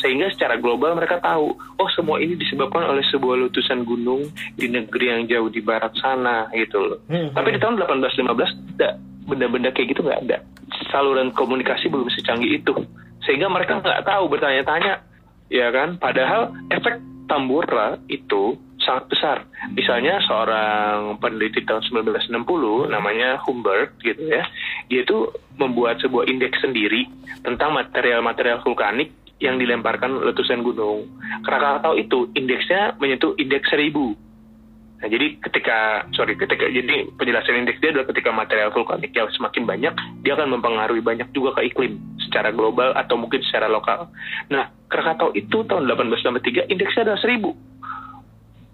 [0.00, 5.12] Sehingga secara global mereka tahu, oh semua ini disebabkan oleh sebuah letusan gunung di negeri
[5.12, 6.98] yang jauh di barat sana gitu loh.
[7.12, 7.64] Hmm, Tapi di hmm.
[7.68, 7.74] tahun
[8.32, 8.92] 1815 tidak
[9.28, 10.38] benda-benda kayak gitu nggak ada.
[10.88, 12.72] Saluran komunikasi belum secanggih itu,
[13.28, 15.04] sehingga mereka nggak tahu bertanya-tanya,
[15.52, 16.00] ya kan?
[16.00, 16.96] Padahal efek
[17.28, 18.56] Tambora itu
[18.88, 19.36] sangat besar.
[19.76, 24.48] Misalnya seorang peneliti tahun 1960 namanya Humbert gitu ya,
[24.88, 25.28] dia itu
[25.60, 27.04] membuat sebuah indeks sendiri
[27.44, 29.12] tentang material-material vulkanik
[29.44, 31.04] yang dilemparkan letusan gunung.
[31.44, 33.92] Krakatau itu indeksnya menyentuh indeks 1000.
[34.98, 39.62] Nah, jadi ketika sorry ketika jadi penjelasan indeks dia adalah ketika material vulkanik yang semakin
[39.62, 39.94] banyak,
[40.26, 44.10] dia akan mempengaruhi banyak juga ke iklim secara global atau mungkin secara lokal.
[44.50, 47.54] Nah, Krakatau itu tahun 1863 indeksnya adalah 1000.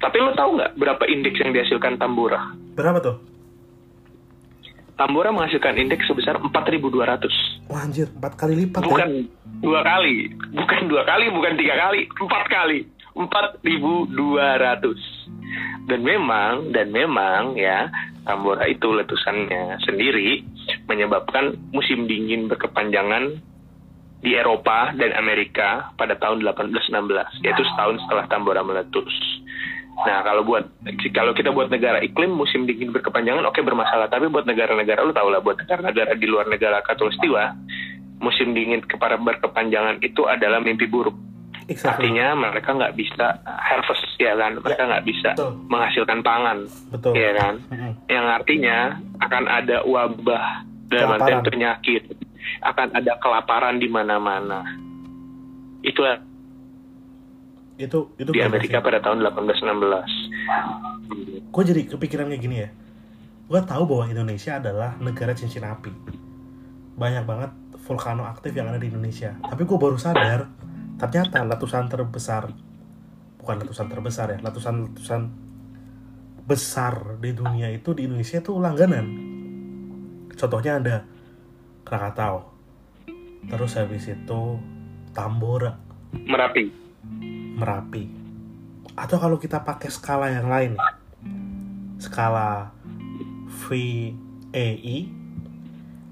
[0.05, 2.53] Tapi lo tahu nggak berapa indeks yang dihasilkan Tambora?
[2.77, 3.17] Berapa tuh?
[5.01, 7.73] Tambora menghasilkan indeks sebesar 4.200.
[7.73, 9.25] Wah anjir, empat kali lipat Bukan ya.
[9.65, 12.85] dua kali, bukan dua kali, bukan tiga kali, empat kali,
[13.17, 15.89] 4.200.
[15.89, 17.89] Dan memang, dan memang ya,
[18.29, 20.45] Tambora itu letusannya sendiri
[20.85, 23.41] menyebabkan musim dingin berkepanjangan
[24.25, 29.13] di Eropa dan Amerika pada tahun 1816, yaitu setahun setelah Tambora meletus.
[30.05, 30.65] Nah, kalau buat
[31.17, 35.33] kalau kita buat negara iklim musim dingin berkepanjangan oke bermasalah, tapi buat negara-negara lu tau
[35.33, 37.57] lah buat negara-negara di luar negara katulistiwa,
[38.21, 41.17] musim dingin kepada berkepanjangan itu adalah mimpi buruk.
[41.65, 42.13] Exactly.
[42.13, 45.53] Artinya mereka nggak bisa harvest ya kan, mereka nggak bisa betul.
[45.73, 46.59] menghasilkan pangan,
[46.93, 47.13] Betul.
[47.17, 47.55] ya kan.
[47.73, 47.93] Mm-mm.
[48.05, 48.79] Yang artinya
[49.25, 50.47] akan ada wabah
[50.93, 52.05] dalam artian penyakit,
[52.61, 54.61] akan ada kelaparan di mana-mana.
[55.81, 56.21] Itulah
[57.75, 61.51] Itu itu di Amerika pada tahun 1816.
[61.55, 62.69] gue jadi kepikiran kayak gini ya?
[63.47, 65.91] Gue tahu bahwa Indonesia adalah negara cincin api.
[66.99, 67.51] Banyak banget
[67.85, 69.39] vulkano aktif yang ada di Indonesia.
[69.39, 70.51] Tapi gue baru sadar
[70.95, 72.55] ternyata letusan terbesar
[73.43, 75.21] bukan letusan terbesar ya letusan letusan
[76.45, 79.07] besar di dunia itu di Indonesia itu langganan.
[80.33, 80.97] Contohnya ada
[81.85, 82.49] Krakatau.
[83.45, 84.41] Terus habis itu
[85.13, 85.77] Tambora.
[86.17, 86.73] Merapi.
[87.55, 88.05] Merapi.
[88.95, 90.79] Atau kalau kita pakai skala yang lain,
[91.99, 92.75] skala
[93.67, 95.09] VAE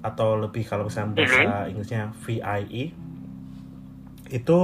[0.03, 2.91] atau lebih kalau misalnya bahasa Inggrisnya VIE
[4.33, 4.61] itu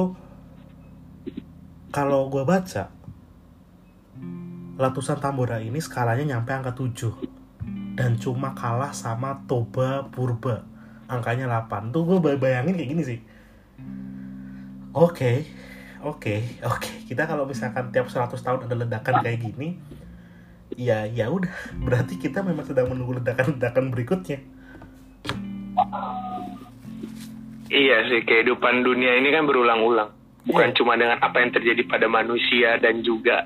[1.95, 2.91] kalau gue baca
[4.79, 10.67] letusan Tambora ini skalanya nyampe angka 7 dan cuma kalah sama Toba Purba
[11.07, 13.21] angkanya 8 tuh gue bayangin kayak gini sih.
[14.97, 15.47] Oke
[16.05, 19.79] oke oke kita kalau misalkan tiap 100 tahun ada ledakan kayak gini
[20.77, 24.39] ya ya udah berarti kita memang sedang menunggu ledakan-ledakan berikutnya
[27.69, 30.09] Iya sih, kehidupan dunia ini kan berulang-ulang.
[30.49, 30.77] Bukan Iya.
[30.81, 33.45] cuma dengan apa yang terjadi pada manusia dan juga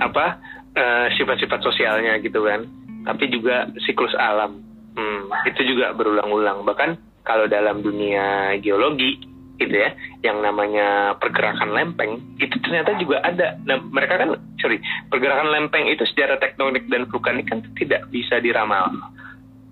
[0.00, 0.40] apa
[0.78, 2.64] eh, sifat-sifat sosialnya gitu kan,
[3.04, 4.62] tapi juga siklus alam.
[4.96, 6.64] Hmm, itu juga berulang-ulang.
[6.64, 6.90] Bahkan
[7.26, 9.20] kalau dalam dunia geologi
[9.60, 13.54] gitu ya, yang namanya pergerakan lempeng itu ternyata juga ada.
[13.62, 18.90] Nah, mereka kan sorry, pergerakan lempeng itu secara tektonik dan vulkanik kan tidak bisa diramal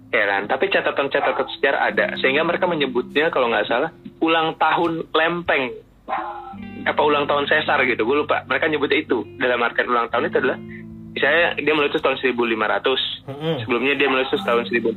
[0.09, 0.47] ya kan?
[0.47, 3.90] Tapi catatan-catatan sejarah ada, sehingga mereka menyebutnya kalau nggak salah
[4.22, 5.74] ulang tahun lempeng.
[6.86, 10.38] apa ulang tahun Caesar gitu gue lupa mereka nyebutnya itu dalam artian ulang tahun itu
[10.38, 10.55] adalah
[11.11, 12.47] misalnya dia meletus tahun 1500
[13.26, 13.55] Mm-mm.
[13.66, 14.94] sebelumnya dia meletus tahun 1400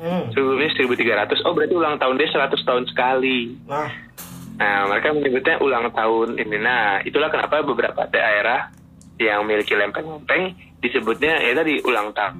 [0.00, 0.24] Mm.
[0.32, 3.92] sebelumnya 1300 oh berarti ulang tahun dia 100 tahun sekali Nah,
[4.58, 6.56] Nah, mereka menyebutnya ulang tahun ini.
[6.60, 8.68] Nah, itulah kenapa beberapa daerah
[9.20, 12.34] yang memiliki lempeng-lempeng disebutnya ya tadi ulang ta-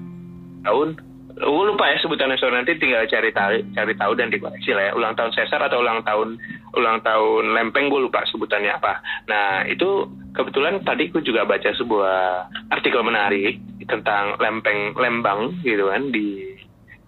[0.67, 0.99] tahun.
[1.33, 4.93] Gue lupa ya sebutannya so nanti tinggal cari tahu, cari tahu dan dikoreksi lah ya.
[4.93, 6.37] Ulang tahun Caesar atau ulang tahun
[6.77, 9.01] ulang tahun lempeng gue lupa sebutannya apa.
[9.33, 10.07] Nah, itu
[10.37, 12.21] kebetulan tadi gue juga baca sebuah
[12.69, 13.59] artikel menarik
[13.89, 16.53] tentang lempeng Lembang gitu kan di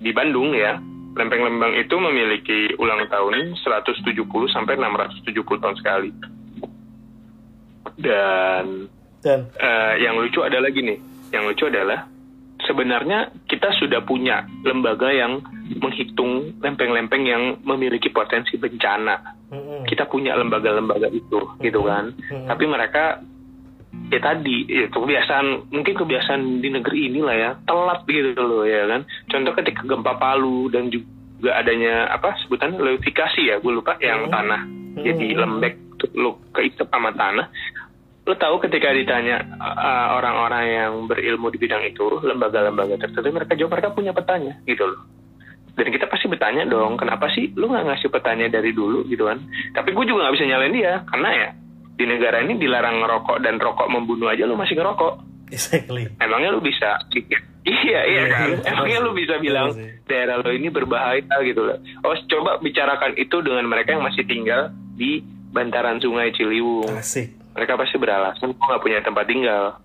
[0.00, 0.80] di Bandung ya.
[1.14, 4.18] Lempeng Lembang itu memiliki ulang tahun 170
[4.50, 6.10] sampai 670 tahun sekali.
[7.94, 8.90] Dan
[9.22, 10.98] dan eh, yang lucu ada lagi nih.
[11.30, 12.10] Yang lucu adalah
[12.66, 15.40] sebenarnya kita sudah punya lembaga yang
[15.80, 19.16] menghitung lempeng-lempeng yang memiliki potensi bencana.
[19.86, 22.10] Kita punya lembaga-lembaga itu, gitu kan.
[22.50, 23.22] Tapi mereka
[24.12, 29.02] ya tadi ya kebiasaan mungkin kebiasaan di negeri inilah ya telat gitu loh ya kan.
[29.30, 34.32] Contoh ketika gempa Palu dan juga adanya apa sebutannya levifikasi ya gue lupa yang Hmm.
[34.32, 34.60] tanah
[35.02, 35.40] jadi Hmm.
[35.42, 37.50] lembek tuh lo keisep sama tanah.
[38.24, 43.76] Lo tahu ketika ditanya uh, orang-orang yang berilmu di bidang itu lembaga-lembaga tertentu mereka jawab
[43.76, 45.04] mereka punya petanya gitu loh.
[45.74, 49.04] Dan kita pasti bertanya dong kenapa sih lu nggak ngasih petanya dari dulu?
[49.10, 49.42] Gitu kan.
[49.74, 51.48] Tapi gue juga nggak bisa nyalain dia karena ya
[51.94, 55.14] di negara ini dilarang ngerokok dan rokok membunuh aja lu masih ngerokok.
[55.48, 56.10] Exactly.
[56.18, 56.98] emangnya lu bisa?
[57.64, 58.44] Iya iya Iya, kan?
[58.44, 58.56] iya.
[58.68, 61.80] emangnya lu bisa bilang Iya daerah lo ini berbahaya gitu loh.
[62.02, 66.92] Oh coba bicarakan itu dengan mereka yang masih tinggal di bantaran sungai Ciliwung.
[66.92, 67.32] Asik.
[67.50, 69.80] mereka pasti beralasan gua nggak punya tempat tinggal.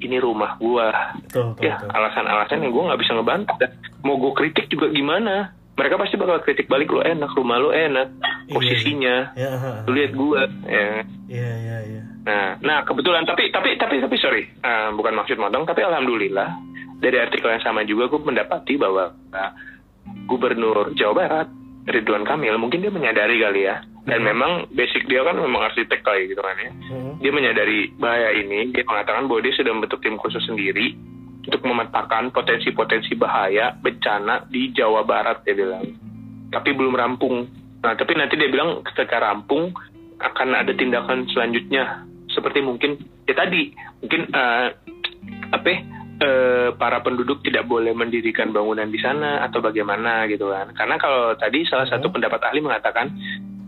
[0.00, 0.88] Ini rumah gua.
[1.20, 3.58] Betul, betul, ya alasan-alasan yang gua nggak bisa ngebantah.
[4.00, 8.12] Mau gua kritik juga gimana mereka pasti bakal kritik balik lo enak rumah lo enak
[8.44, 9.72] Iya, posisinya Ya, ha, ha.
[9.86, 12.02] lu lihat gua ya Iya, iya, iya.
[12.20, 16.52] Nah, nah kebetulan tapi tapi tapi tapi sorry, eh, bukan maksud motong, tapi alhamdulillah
[16.98, 19.50] dari artikel yang sama juga gue mendapati bahwa eh,
[20.26, 21.48] Gubernur Jawa Barat
[21.86, 24.28] Ridwan Kamil mungkin dia menyadari kali ya, dan Hmm.
[24.28, 26.70] memang basic dia kan memang arsitek kali gitu kan ya.
[26.92, 27.12] Mm.
[27.18, 30.92] Dia menyadari bahaya ini, dia mengatakan bahwa dia sudah membentuk tim khusus sendiri
[31.40, 35.86] untuk memetakan potensi-potensi bahaya bencana di Jawa Barat dia bilang.
[36.50, 37.46] Tapi belum rampung.
[37.80, 39.72] Nah, tapi nanti dia bilang ketika rampung
[40.20, 43.74] akan ada tindakan selanjutnya seperti mungkin ya tadi
[44.04, 44.68] mungkin eh,
[45.50, 45.70] apa
[46.20, 51.34] eh, para penduduk tidak boleh mendirikan bangunan di sana atau bagaimana gitu kan karena kalau
[51.34, 53.10] tadi salah satu pendapat ahli mengatakan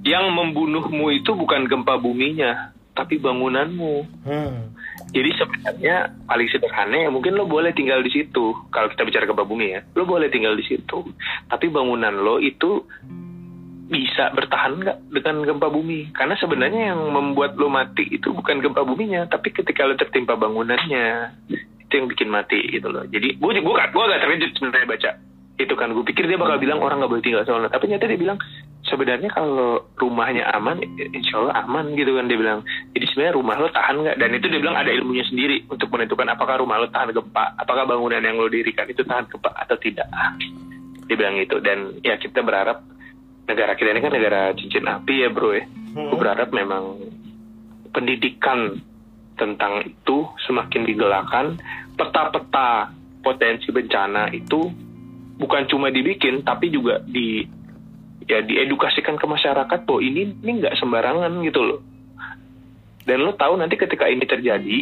[0.06, 4.76] yang membunuhmu itu bukan gempa buminya tapi bangunanmu Hmm.
[5.12, 8.56] Jadi sebenarnya paling sederhana ya mungkin lo boleh tinggal di situ.
[8.72, 11.04] Kalau kita bicara gempa bumi ya lo boleh tinggal di situ.
[11.52, 12.80] Tapi bangunan lo itu
[13.92, 16.16] bisa bertahan nggak dengan gempa bumi?
[16.16, 21.36] Karena sebenarnya yang membuat lo mati itu bukan gempa buminya tapi ketika lo tertimpa bangunannya
[21.52, 23.04] itu yang bikin mati gitu loh.
[23.04, 25.10] Jadi gue gue gak gue gak terkejut sebenarnya baca
[25.60, 28.18] itu kan gue pikir dia bakal bilang orang nggak boleh tinggal sana tapi ternyata dia
[28.18, 28.40] bilang
[28.82, 32.60] sebenarnya kalau rumahnya aman insya Allah aman gitu kan dia bilang.
[32.92, 34.16] Jadi sebenarnya rumah lo tahan nggak?
[34.18, 37.86] Dan itu dia bilang ada ilmunya sendiri untuk menentukan apakah rumah lo tahan gempa apakah
[37.86, 40.06] bangunan yang lo dirikan itu tahan gempa atau tidak.
[41.06, 41.62] Dia bilang gitu.
[41.62, 42.82] Dan ya kita berharap
[43.46, 45.64] negara kita ini kan negara cincin api ya bro ya.
[45.92, 46.98] Gue berharap memang
[47.94, 48.82] pendidikan
[49.38, 51.56] tentang itu semakin digelakkan
[51.96, 52.92] peta-peta
[53.22, 54.68] potensi bencana itu
[55.42, 57.42] bukan cuma dibikin tapi juga di
[58.30, 61.80] ya diedukasikan ke masyarakat bahwa ini ini nggak sembarangan gitu loh.
[63.02, 64.78] Dan lo tahu nanti ketika ini terjadi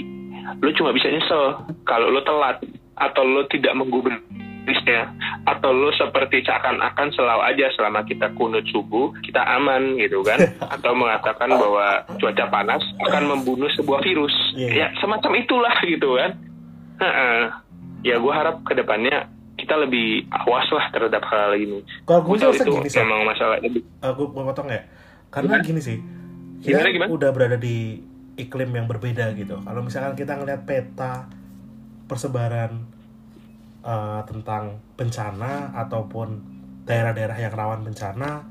[0.60, 1.56] lo cuma bisa nyesel
[1.88, 2.60] kalau lo telat
[3.00, 5.08] atau lo tidak menggubrisnya
[5.48, 10.36] atau lo seperti seakan-akan selalu aja selama kita kunut subuh kita aman gitu kan?
[10.76, 14.34] Atau mengatakan bahwa cuaca panas akan membunuh sebuah virus.
[14.52, 14.68] Iya.
[14.68, 16.36] ya semacam itulah gitu kan?
[18.04, 19.39] Ya gue harap ke depannya
[19.70, 22.98] kita lebih awas lah terhadap hal ini Kalau gue sih itu gini sih.
[22.98, 23.70] memang masalahnya
[24.02, 24.82] Aku mau potong ya.
[25.30, 25.68] Karena Gimana?
[25.70, 25.98] gini sih.
[26.58, 27.08] Kita Gimana, gimana?
[27.14, 28.02] udah berada di
[28.34, 29.62] iklim yang berbeda gitu.
[29.62, 31.30] Kalau misalkan kita ngeliat peta
[32.04, 32.82] persebaran
[33.80, 36.28] eh, tentang bencana ataupun
[36.82, 38.42] daerah-daerah yang rawan bencana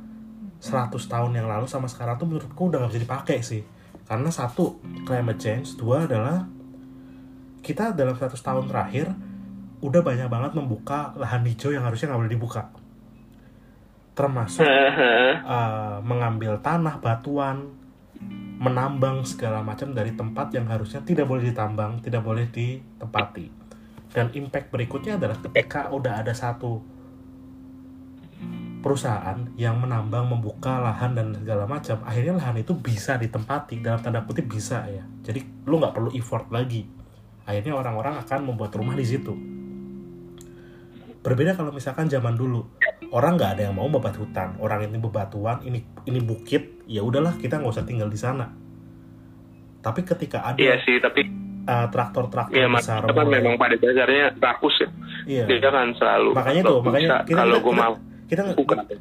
[0.58, 3.60] 100 tahun yang lalu sama sekarang tuh menurutku udah nggak bisa dipakai sih.
[4.08, 6.48] Karena satu climate change, dua adalah
[7.60, 9.12] kita dalam 100 tahun terakhir
[9.80, 12.64] udah banyak banget membuka lahan hijau yang harusnya nggak boleh dibuka.
[14.12, 17.80] Termasuk uh, mengambil tanah batuan
[18.60, 23.48] menambang segala macam dari tempat yang harusnya tidak boleh ditambang tidak boleh ditempati.
[24.12, 26.84] Dan impact berikutnya adalah ketika udah ada satu
[28.80, 33.80] perusahaan yang menambang membuka lahan dan segala macam akhirnya lahan itu bisa ditempati.
[33.80, 35.08] Dalam tanda kutip bisa ya.
[35.24, 36.84] Jadi lu nggak perlu effort lagi.
[37.48, 39.59] Akhirnya orang-orang akan membuat rumah di situ
[41.20, 42.64] berbeda kalau misalkan zaman dulu.
[43.10, 44.56] Orang nggak ada yang mau membuat hutan.
[44.62, 48.50] Orang ini bebatuan ini ini bukit ya udahlah kita nggak usah tinggal di sana.
[49.80, 51.24] Tapi ketika ada Iya sih, tapi
[51.70, 54.90] uh, traktor-traktor ya besar apa mulai- memang pada dasarnya rakus ya.
[55.30, 55.44] iya.
[55.48, 57.94] Dia kan selalu makanya tuh makanya bisa, kita kalau gue mau
[58.30, 58.42] kita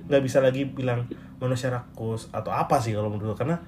[0.08, 1.04] nggak bisa lagi bilang
[1.36, 3.60] manusia rakus atau apa sih kalau menurut karena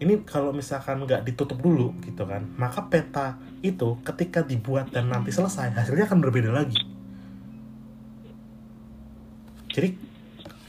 [0.00, 5.28] ini kalau misalkan nggak ditutup dulu gitu kan maka peta itu ketika dibuat dan nanti
[5.28, 6.80] selesai hasilnya akan berbeda lagi
[9.74, 9.98] jadi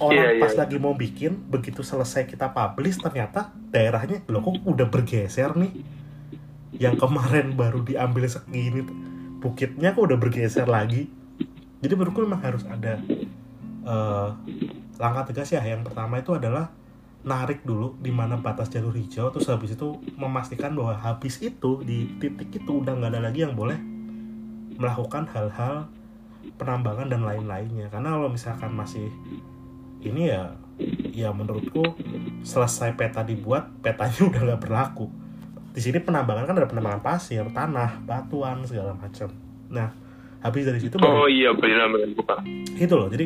[0.01, 0.59] orang Iya, iya, pas iya.
[0.65, 5.71] lagi mau bikin begitu selesai kita publish ternyata daerahnya loh kok udah bergeser nih?
[6.75, 8.83] Yang kemarin baru diambil segini
[9.39, 11.07] bukitnya kok udah bergeser lagi?
[11.79, 12.99] Jadi menurutku memang harus ada
[13.85, 14.29] eh,
[14.99, 15.63] langkah tegas ya.
[15.63, 16.73] Yang pertama itu adalah
[17.25, 22.05] narik dulu di mana batas jalur hijau terus habis itu memastikan bahwa habis itu di
[22.21, 23.81] titik itu udah nggak ada lagi yang boleh
[24.77, 25.89] melakukan hal-hal
[26.55, 27.87] penambangan dan lain-lainnya.
[27.91, 29.11] Karena kalau misalkan masih
[30.05, 30.53] ini ya
[31.15, 31.95] ya menurutku
[32.43, 35.07] selesai peta dibuat petanya udah nggak berlaku.
[35.75, 39.31] Di sini penambangan kan ada penambangan pasir tanah batuan segala macam.
[39.71, 39.91] Nah
[40.45, 42.37] habis dari situ baru Oh iya benar benar buka.
[42.77, 43.25] itu loh jadi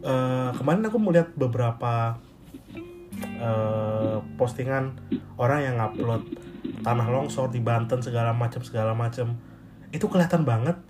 [0.00, 2.16] eh, kemarin aku melihat beberapa
[3.20, 4.96] eh, postingan
[5.36, 6.24] orang yang upload
[6.80, 9.36] tanah longsor di Banten segala macam segala macam.
[9.92, 10.80] Itu kelihatan banget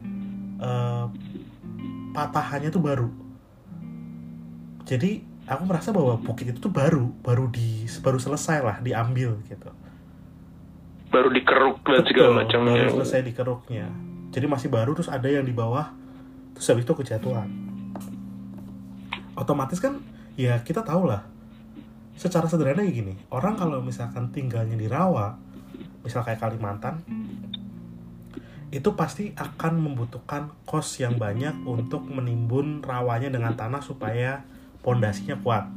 [0.62, 1.04] eh,
[2.16, 3.12] patahannya tuh baru.
[4.88, 9.68] Jadi aku merasa bahwa bukit itu tuh baru baru di baru selesai lah diambil gitu.
[11.12, 12.72] Baru dikeruk dan segala Betul, macam.
[12.72, 13.86] baru selesai dikeruknya.
[14.32, 15.92] Jadi masih baru terus ada yang di bawah
[16.56, 17.52] terus habis itu kejatuhan.
[19.36, 20.00] Otomatis kan
[20.40, 21.20] ya kita tahu lah
[22.16, 23.14] secara sederhana kayak gini.
[23.28, 25.36] Orang kalau misalkan tinggalnya di rawa
[26.00, 27.04] misal kayak Kalimantan
[28.74, 34.42] itu pasti akan membutuhkan kos yang banyak untuk menimbun rawanya dengan tanah supaya
[34.82, 35.70] pondasinya kuat.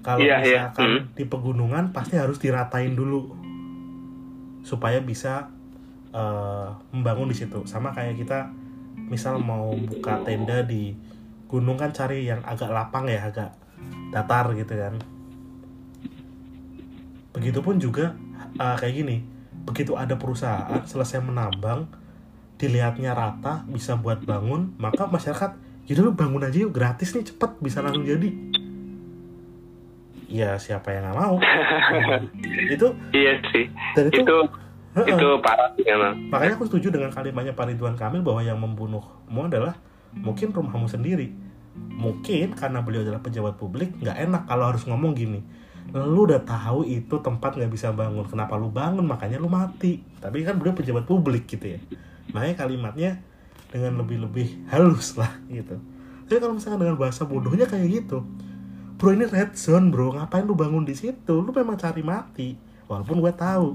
[0.00, 0.72] Kalau Iya, iya.
[0.72, 3.36] misalkan di pegunungan pasti harus diratain dulu
[4.64, 5.52] supaya bisa
[6.10, 7.68] eh, membangun di situ.
[7.68, 8.48] Sama kayak kita
[8.96, 10.96] misal mau buka tenda di
[11.46, 13.52] gunung kan cari yang agak lapang ya agak
[14.08, 14.96] datar gitu kan.
[17.36, 18.16] Begitupun juga
[18.56, 19.39] eh, kayak gini
[19.70, 21.86] begitu ada perusahaan selesai menambang
[22.58, 27.58] dilihatnya rata bisa buat bangun maka masyarakat jadi lu bangun aja yuk gratis nih cepet
[27.58, 28.30] bisa langsung jadi.
[30.30, 31.34] Ya siapa yang nggak mau?
[32.78, 33.66] Itu Iya sih.
[33.98, 34.38] dan itu, Itu
[34.94, 35.18] Heeh.
[35.18, 35.70] itu parah
[36.30, 39.74] makanya aku setuju dengan kalimatnya Pak Ridwan Kamil bahwa yang membunuhmu adalah
[40.14, 41.34] mungkin rumahmu sendiri.
[41.74, 45.42] Mungkin karena beliau adalah pejabat publik nggak enak kalau harus ngomong gini
[45.90, 48.26] lu udah tahu itu tempat nggak bisa bangun.
[48.26, 49.02] Kenapa lu bangun?
[49.02, 50.02] Makanya lu mati.
[50.22, 51.80] Tapi kan beliau pejabat publik gitu ya.
[52.30, 53.10] Makanya kalimatnya
[53.70, 55.78] dengan lebih-lebih halus lah gitu.
[56.30, 58.22] Tapi kalau misalkan dengan bahasa bodohnya kayak gitu
[59.00, 60.12] bro ini red zone bro.
[60.12, 61.40] Ngapain lu bangun di situ?
[61.40, 62.52] Lu memang cari mati.
[62.84, 63.72] Walaupun gue tahu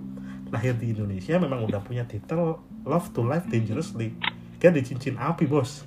[0.54, 4.14] lahir di Indonesia memang udah punya titel love to life dangerously.
[4.62, 5.82] Kan di cincin api bos.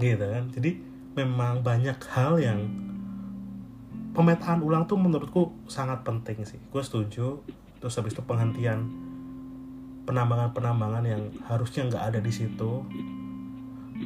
[0.00, 0.48] Gitu kan.
[0.48, 0.80] Jadi
[1.12, 2.88] memang banyak hal yang
[4.12, 6.58] pemetaan ulang tuh menurutku sangat penting sih.
[6.70, 7.40] Gue setuju.
[7.80, 8.90] Terus habis itu penghentian
[10.04, 12.84] penambangan-penambangan yang harusnya nggak ada di situ.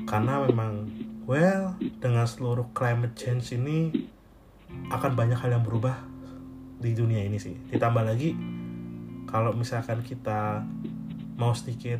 [0.05, 0.90] Karena memang
[1.24, 3.90] well dengan seluruh climate change ini
[4.90, 5.96] akan banyak hal yang berubah
[6.78, 7.57] di dunia ini sih.
[7.70, 8.36] Ditambah lagi
[9.30, 10.62] kalau misalkan kita
[11.34, 11.98] mau sedikit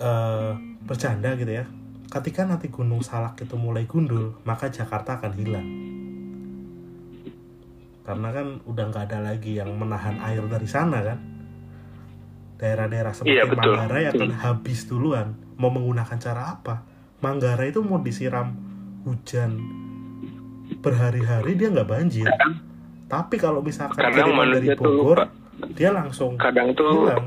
[0.00, 0.52] eh
[0.82, 1.68] bercanda gitu ya
[2.10, 5.68] ketika nanti gunung salak itu mulai gundul maka Jakarta akan hilang
[8.04, 11.18] karena kan udah nggak ada lagi yang menahan air dari sana kan?
[12.60, 13.72] Daerah-daerah seperti Iya, betul.
[13.72, 15.36] Manggarai akan habis duluan.
[15.56, 16.84] Mau menggunakan cara apa?
[17.20, 18.52] Manggarai itu mau disiram
[19.04, 19.60] hujan
[20.80, 22.28] berhari-hari dia nggak banjir.
[23.10, 25.18] Tapi kalau misalkan Kadang kiriman dari tuh Bogor
[25.74, 27.24] dia langsung Kadang tuh hilang.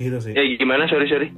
[0.00, 0.32] Gitu sih.
[0.34, 0.88] Ya gimana?
[0.88, 1.28] Sorry sorry.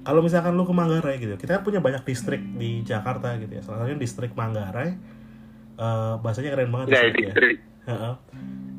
[0.00, 3.62] Kalau misalkan lu ke Manggarai gitu kita kan punya banyak distrik di Jakarta gitu ya.
[3.62, 5.20] Salah satunya distrik Manggarai
[5.80, 7.32] Eh, bahasanya keren banget Nggak distrik ya.
[7.32, 7.56] distrik.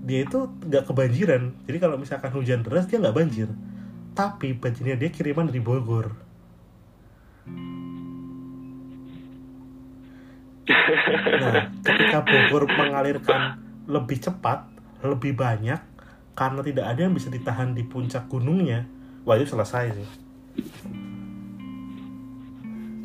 [0.05, 1.43] Dia itu nggak kebanjiran.
[1.65, 3.49] Jadi kalau misalkan hujan deras dia nggak banjir.
[4.13, 6.13] Tapi banjirnya dia kiriman dari Bogor.
[11.41, 13.57] Nah ketika Bogor mengalirkan
[13.89, 14.69] lebih cepat
[15.01, 15.81] lebih banyak
[16.37, 18.85] karena tidak ada yang bisa ditahan di puncak gunungnya
[19.25, 20.07] wah itu selesai sih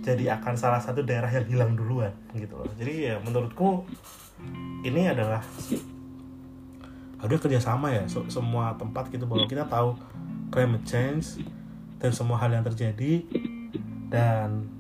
[0.07, 2.71] jadi akan salah satu daerah yang hilang duluan gitu loh.
[2.79, 3.83] Jadi ya menurutku
[4.87, 5.43] ini adalah
[7.19, 8.07] ada kerjasama ya.
[8.07, 9.99] So- semua tempat gitu bahwa kita tahu
[10.55, 11.43] climate change
[11.99, 13.27] dan semua hal yang terjadi
[14.07, 14.71] dan